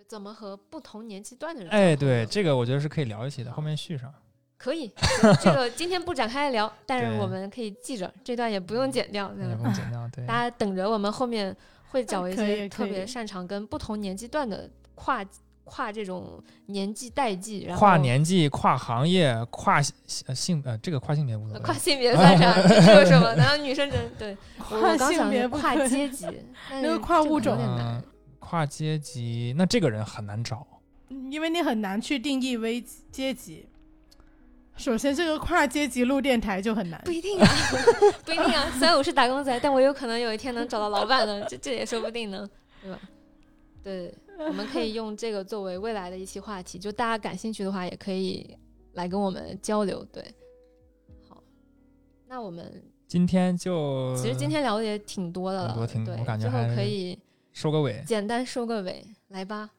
[0.07, 1.71] 怎么和不同年纪段的人。
[1.71, 4.13] 哎，对，这个我觉得是可以聊一起的，后面续上。
[4.59, 4.91] 可以，
[5.41, 10.27] 这个今天不展开聊， 但是我们可以记着这段也不用剪掉，也不用剪掉，对。
[10.27, 11.57] 大家等着，我们后面
[11.91, 15.25] 会找一些特别擅长跟不同年纪段的跨
[15.63, 21.61] 跨这种年纪代际，然后跨年纪、跨行业、跨性呃，这个跨性别无所谓。
[21.65, 22.55] 跨性别算啥？
[22.67, 23.33] 这是什么？
[23.37, 26.27] 然后女生真对跨性别跨阶级，
[26.71, 27.57] 那个跨物种
[28.41, 30.67] 跨阶级，那这个人很难找，
[31.31, 32.83] 因为你很难去定义为
[33.13, 33.69] 阶级。
[34.79, 37.01] 首先，这个跨阶级录电台就很难。
[37.05, 37.47] 不一定啊，
[38.25, 38.71] 不一定啊。
[38.79, 42.49] 虽然我是打工仔，但我有可能有一天能找到老板呢，这这也说不定呢，
[42.81, 43.01] 对吧？
[43.83, 48.57] 对，我们可以用这个作为未来的一期话题，就大家感兴趣的话，也可以
[48.93, 50.05] 来跟我们交流。
[50.13, 50.25] 对，
[51.29, 51.43] 好，
[52.29, 57.19] 那我们今天就其实今天聊的也挺多的了，多挺多，我感觉最后可以
[57.53, 59.71] 收个尾，简单收个尾，来吧。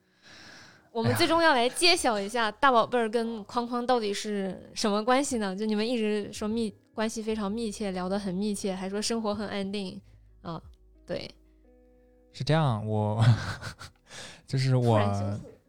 [0.91, 5.55] 我们最终要来揭晓一下大宝贝儿跟框框到底是什么关系呢？
[5.55, 10.01] 就你们一直说密关系非常密切，聊得很密切，还说生活很安定
[10.41, 10.61] 啊。
[11.05, 11.29] 对，
[12.33, 13.23] 是这样，我
[14.47, 14.97] 就是我，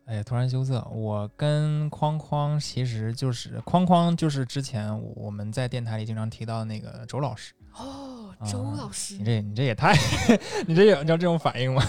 [0.06, 0.82] 哎呀，突然羞涩。
[0.90, 7.52] 我跟框框其实就是框框，就是之前我们在电台里经常提到的那个周老师。
[7.76, 9.94] 哦，周老师，你这你这也太，
[10.66, 11.82] 你这有叫这种反应吗？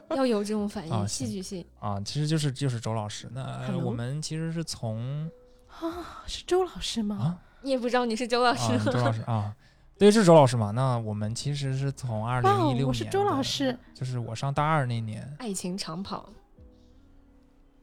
[0.16, 3.28] 要有这种反应，戏剧性啊，其实就是就是周老师。
[3.32, 5.30] 那我们其实是从
[5.68, 7.16] 啊，是周老师吗？
[7.16, 9.54] 啊， 你也不知道你是周老师， 周老师啊，
[9.98, 10.70] 对，是周老师嘛。
[10.70, 16.28] 那我们其实是从二零一六年，我是周老师，就是我上大二那年，爱情长跑，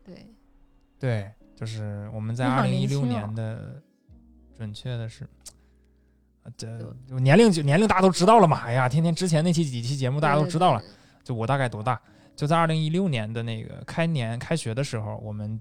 [0.04, 0.28] 对，
[1.00, 3.82] 对，就是我们在二零一六年的，
[4.58, 5.28] 准确的是，
[6.58, 6.68] 这
[7.20, 8.62] 年龄就年龄大家都知道了嘛。
[8.62, 10.82] 哎呀，天天之前那期几期节目大家都知道了。
[11.32, 12.00] 我大概多大？
[12.36, 15.60] 就在二零一六年的那个开年开学的时候，我们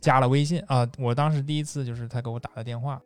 [0.00, 0.88] 加了微信啊。
[0.98, 3.02] 我当时第一次就是他给我打的电话，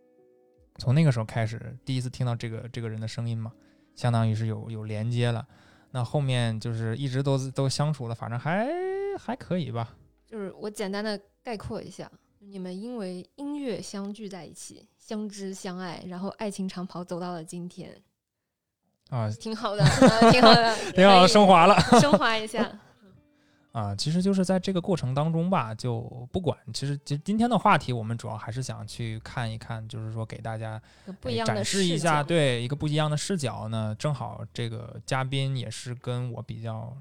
[0.76, 3.50] 从那个时候开始第一次听到这个这个人的声音嘛，
[3.94, 5.46] 相当于是有有连接了。
[5.90, 8.68] 那后面就是一直都都相处的，反正还
[9.18, 9.96] 还可以吧。
[10.26, 17.90] 就是我简单的概括一下，你们因为音乐相聚在一起，相知相爱，然后爱情长跑走到了今天。
[19.10, 19.84] 啊，挺好的，
[20.30, 22.68] 挺好的，挺好的， 升华了， 升华一下。
[23.72, 26.00] 啊，其实就是在这个过程当中吧，就
[26.32, 30.80] 不管，其实其实今天的话题，我们主要还是想去看一看，就是说给大家
[31.20, 33.94] 不一样的展示一下，对一个不一样的视角呢。
[33.96, 36.92] 正好这个嘉宾也是跟我比较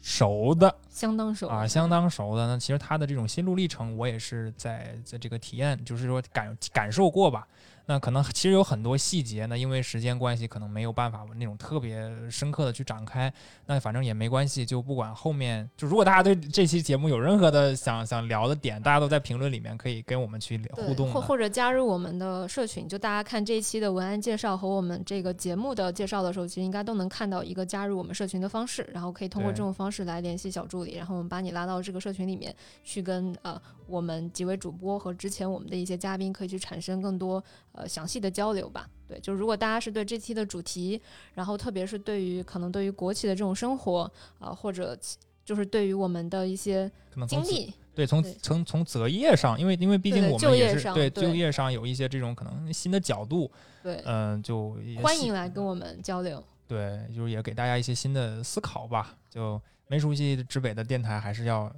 [0.00, 2.46] 熟的相当熟啊，相当熟的。
[2.46, 7.46] 那其实他的这种心路历程，我也是在在这个体验，就是说感感受过吧。
[7.86, 13.32] 那可能其实有很多细节呢，因为时间关系，可能没有办法那种特别深刻的去展开。
[13.66, 22.88] 那反正也没关系，就不管后面，就如果大家对这期节目有任何的想想聊的点，大家都在评论里面可以跟我们去互动，或或者加入我们的社群。
[22.88, 37.42] 就大家看这一期的文案介绍和我们这个节目的介绍的时候，其实应该都能看到一个加入我们社群的方式，然后可以通过这种方式来联系小助理，然后我们把你拉到这个社群里面去跟呃我们几位主播和之前我们的一些嘉宾可以去产生更多
[37.74, 38.88] 呃详细的交流吧。
[39.06, 40.98] 对，就如果大家是对这期的主题，
[41.34, 44.98] 然后特别是对于可能对于国企的这种生活啊，或者
[45.44, 46.90] 就是对于我们的一些
[47.28, 53.50] 经历，对，从从从择业上，因为因为毕竟我们也是对就业上有一些这种可能新的角度，
[53.82, 56.42] 对，嗯，就欢迎来跟我们交流。
[56.66, 59.14] 对，就是也给大家一些新的思考吧。
[59.28, 61.70] 就没熟悉指北的电台，还是要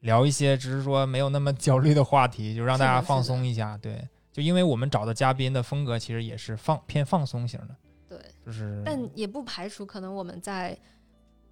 [0.00, 3.76] 聊一些，只是说没有那么焦虑的话题，就让大家放松一下。
[3.76, 4.08] 对。
[4.34, 7.76] 就因为我们找的嘉宾的风格其实也是放偏放松型的，
[8.08, 10.76] 对，就是，但也不排除可能我们在，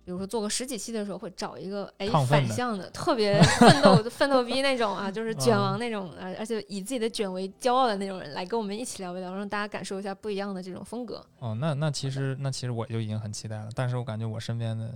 [0.04, 11.24] 比如说做个十几期的时候会找一个哎反向的特别奋斗奋斗逼那种啊，就是卷王那种，而而且以自己的卷为骄傲的那种人来跟我们一起聊一聊，让大家感受一下不一样的这种风格。
[11.38, 14.92] 哦，那那其实那其实我就已经很期待了，但是我感觉我身边的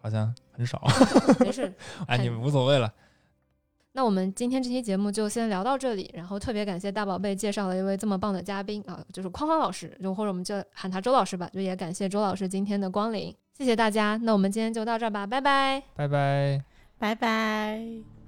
[0.00, 0.82] 好像很少，
[1.38, 1.70] 没事，
[2.08, 2.90] 哎，你们无所谓了。
[3.92, 16.62] 那我们今天这期节目就先聊到这里，然后特别感谢大宝贝介绍了一位这么棒的嘉宾啊，就是框框老师，就或者我们就喊他周老师吧，就也感谢周老师今天的光临，谢谢大家，那我们今天就到这儿吧，拜拜，拜拜，
[16.98, 18.19] 拜拜。